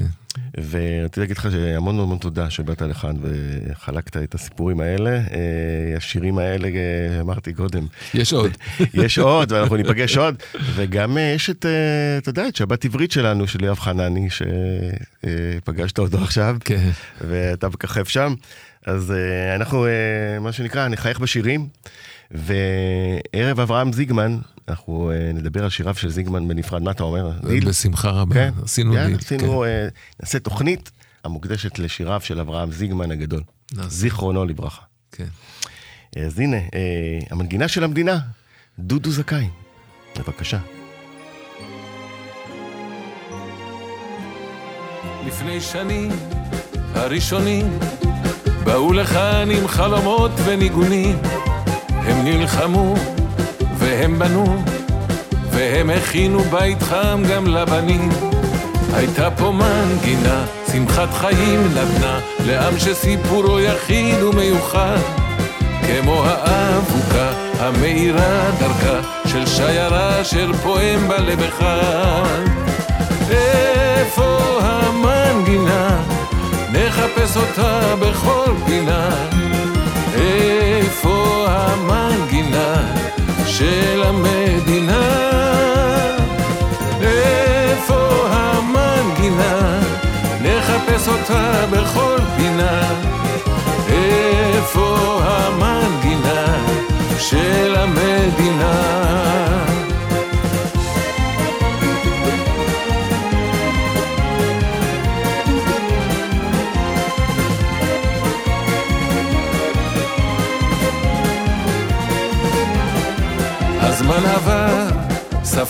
ורציתי 0.57 1.20
להגיד 1.20 1.38
לך 1.38 1.51
שהמון 1.51 1.99
המון 1.99 2.17
תודה 2.17 2.49
שבאת 2.49 2.82
לכאן 2.82 3.15
וחלקת 3.22 4.17
את 4.17 4.36
הסיפורים 4.36 4.80
האלה. 4.80 5.09
אה, 5.09 5.97
השירים 5.97 6.38
האלה, 6.38 6.67
אה, 6.67 7.22
אמרתי 7.22 7.53
קודם. 7.53 7.86
יש 8.13 8.34
עוד. 8.34 8.51
יש 9.03 9.20
עוד, 9.20 9.51
ואנחנו 9.51 9.76
ניפגש 9.76 10.17
עוד. 10.17 10.36
וגם 10.76 11.17
אה, 11.17 11.34
יש 11.36 11.49
את, 11.49 11.65
אתה 12.17 12.30
יודע, 12.30 12.47
את 12.47 12.55
שבת 12.55 12.86
עברית 12.86 13.11
שלנו, 13.11 13.47
של 13.47 13.63
יואב 13.63 13.80
חנני, 13.80 14.28
שפגשת 14.30 15.99
אותו 15.99 16.17
עכשיו. 16.17 16.57
כן. 16.65 16.89
ואתה 17.22 17.67
מככב 17.67 18.05
שם. 18.05 18.34
אז 18.90 19.14
אנחנו, 19.56 19.86
מה 20.42 20.52
שנקרא, 20.52 20.88
נחייך 20.88 21.20
בשירים. 21.20 21.68
וערב 22.32 23.60
אברהם 23.60 23.94
זיגמן, 23.94 24.40
אנחנו 24.68 25.12
אה, 25.12 25.38
נדבר 25.38 25.64
על 25.64 25.70
שיריו 25.70 25.96
של 25.96 26.10
זיגמן 26.10 26.48
בנפרד, 26.48 26.82
מה 26.82 26.92
אתה 26.92 27.04
אומר? 27.04 27.32
דיל? 27.48 27.66
בשמחה 27.66 28.10
רבה, 28.10 28.36
כן? 28.36 28.52
עשינו 28.64 28.94
כן, 28.94 29.06
דיל. 29.06 29.18
עשינו, 29.18 29.64
כן. 29.66 29.88
אה, 29.89 30.20
נעשה 30.20 30.40
תוכנית 30.40 30.92
המוקדשת 31.24 31.80
לשיריו 31.80 32.22
של 32.22 32.40
אברהם 32.40 32.72
זיגמן 32.72 33.12
הגדול. 33.12 33.44
נעשה. 33.74 33.90
זיכרונו 33.90 34.46
לברכה. 34.46 34.82
כן. 35.12 35.26
אז 36.26 36.40
הנה, 36.40 36.58
uh, 36.58 36.72
המנגינה 37.32 37.68
של 37.68 37.84
המדינה, 37.84 38.20
דודו 38.80 39.12
זכאי. 39.12 39.50
בבקשה. 40.20 40.60
לפני 45.28 45.62
שנים 45.62 46.12
הראשונים 46.94 47.80
באו 48.70 48.93
לכאן 48.93 49.51
עם 49.51 49.67
חלומות 49.67 50.32
וניגונים 50.45 51.17
הם 51.89 52.24
נלחמו 52.24 52.95
והם 53.78 54.20
בנו, 54.20 54.63
והם 55.51 55.89
הכינו 55.89 56.39
בית 56.39 56.84
חם 56.84 57.24
גם 57.30 57.47
לבנים. 57.47 58.09
הייתה 58.93 59.32
פה 59.32 59.51
מנגינה, 59.51 60.45
שמחת 60.72 61.13
חיים 61.13 61.67
נתנה, 61.74 62.20
לעם 62.45 62.80
שסיפורו 62.80 63.59
יחיד 63.59 64.24
ומיוחד. 64.24 64.97
כמו 65.88 66.24
האבוקה 66.26 67.32
המאירה 67.59 68.51
דרכה 68.59 68.99
של 69.28 69.45
שיירה 69.45 70.22
אשר 70.22 70.53
פועם 70.53 71.07
בלב 71.07 71.41
אחד. 71.41 72.68
נחפש 77.10 77.38
אותה 77.38 77.95
בכל 77.95 78.51
פינה. 78.66 79.49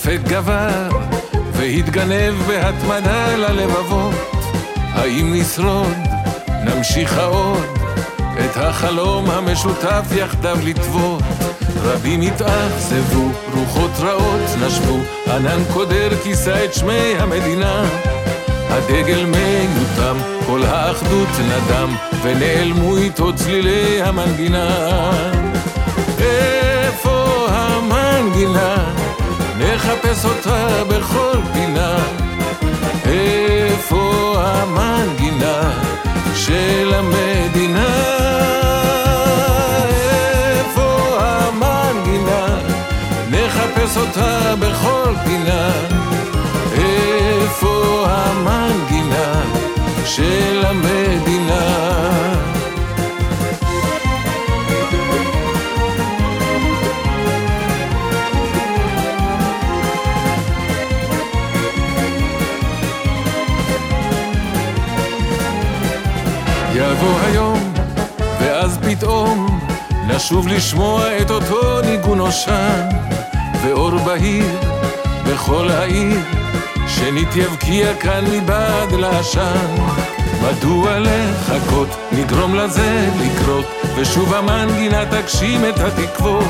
ספק 0.09 0.27
גבר, 0.27 0.89
והתגנב 1.53 2.33
בהתמדה 2.47 3.35
ללבבות. 3.35 4.13
האם 4.93 5.33
נשרוד, 5.33 5.97
נמשיך 6.63 7.19
עוד, 7.19 7.65
את 8.17 8.57
החלום 8.57 9.29
המשותף 9.29 10.05
יחדיו 10.15 10.57
לטוות. 10.63 11.23
רבים 11.83 12.21
התאכזבו, 12.21 13.29
רוחות 13.55 13.91
רעות 13.99 14.49
נשבו, 14.65 14.99
ענן 15.27 15.59
קודר 15.73 16.09
כיסה 16.23 16.65
את 16.65 16.73
שמי 16.73 17.13
המדינה. 17.19 17.85
הדגל 18.69 19.25
מיותם, 19.25 20.17
כל 20.45 20.63
האחדות 20.63 21.29
נדם, 21.39 21.95
ונעלמו 22.21 22.97
איתו 22.97 23.35
צלילי 23.35 24.01
המנגינה. 24.01 25.11
איפה 26.19 27.47
המנגינה? 27.49 28.98
נחפש 29.59 30.25
אותה 30.25 30.83
בכל 30.83 31.37
פינה. 31.53 31.97
איפה 33.05 34.35
המנגינה 34.37 35.71
של 36.35 36.93
המדינה? 36.93 37.87
איפה 40.49 41.17
המנגינה? 41.19 42.57
נחפש 43.31 43.97
אותה 43.97 44.55
בכל 44.59 45.13
פינה. 45.25 45.71
איפה 46.73 48.05
המנגינה 48.09 49.41
של 50.05 50.63
המדינה? 50.65 52.28
פתאום 68.89 69.59
לשוב 70.07 70.47
לשמוע 70.47 71.21
את 71.21 71.31
אותו 71.31 71.81
ניגון 71.81 72.19
עושן 72.19 72.89
ואור 73.63 73.97
בהיר 73.97 74.59
בכל 75.25 75.69
העיר 75.71 76.19
שנית 76.87 77.35
יבקיע 77.35 77.93
כאן 77.93 78.25
מבעד 78.31 78.91
לעשן. 78.91 79.75
מדוע 80.43 80.99
לחכות? 80.99 81.87
נגרום 82.11 82.55
לזה 82.55 83.09
לקרות 83.21 83.65
ושוב 83.95 84.33
המנגינה 84.33 85.05
תגשים 85.05 85.65
את 85.65 85.79
התקוות. 85.79 86.49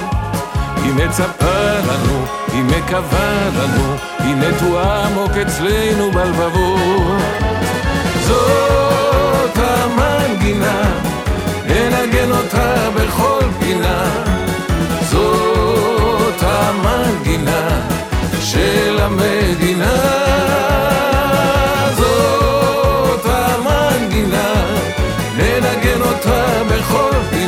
היא 0.83 0.93
מצפה 0.93 1.79
לנו, 1.87 2.25
היא 2.53 2.63
מקווה 2.63 3.49
לנו, 3.57 3.93
היא 4.19 4.35
נטועה 4.35 5.07
עמוק 5.07 5.31
אצלנו 5.31 6.11
בלבבות. 6.11 7.21
זאת 8.27 9.57
המנגינה 9.57 10.18
אותך 12.59 12.89
בכל 12.95 13.39
פינה. 13.59 14.23
זאת 15.01 16.43
המנגינה 16.43 17.81
של 18.39 18.99
המדינה. 19.01 19.95
זאת 21.97 23.25
המנגינה, 23.25 24.53
ננגן 25.37 26.01
אותה 26.01 26.63
בכל 26.69 27.11
פינה. 27.29 27.38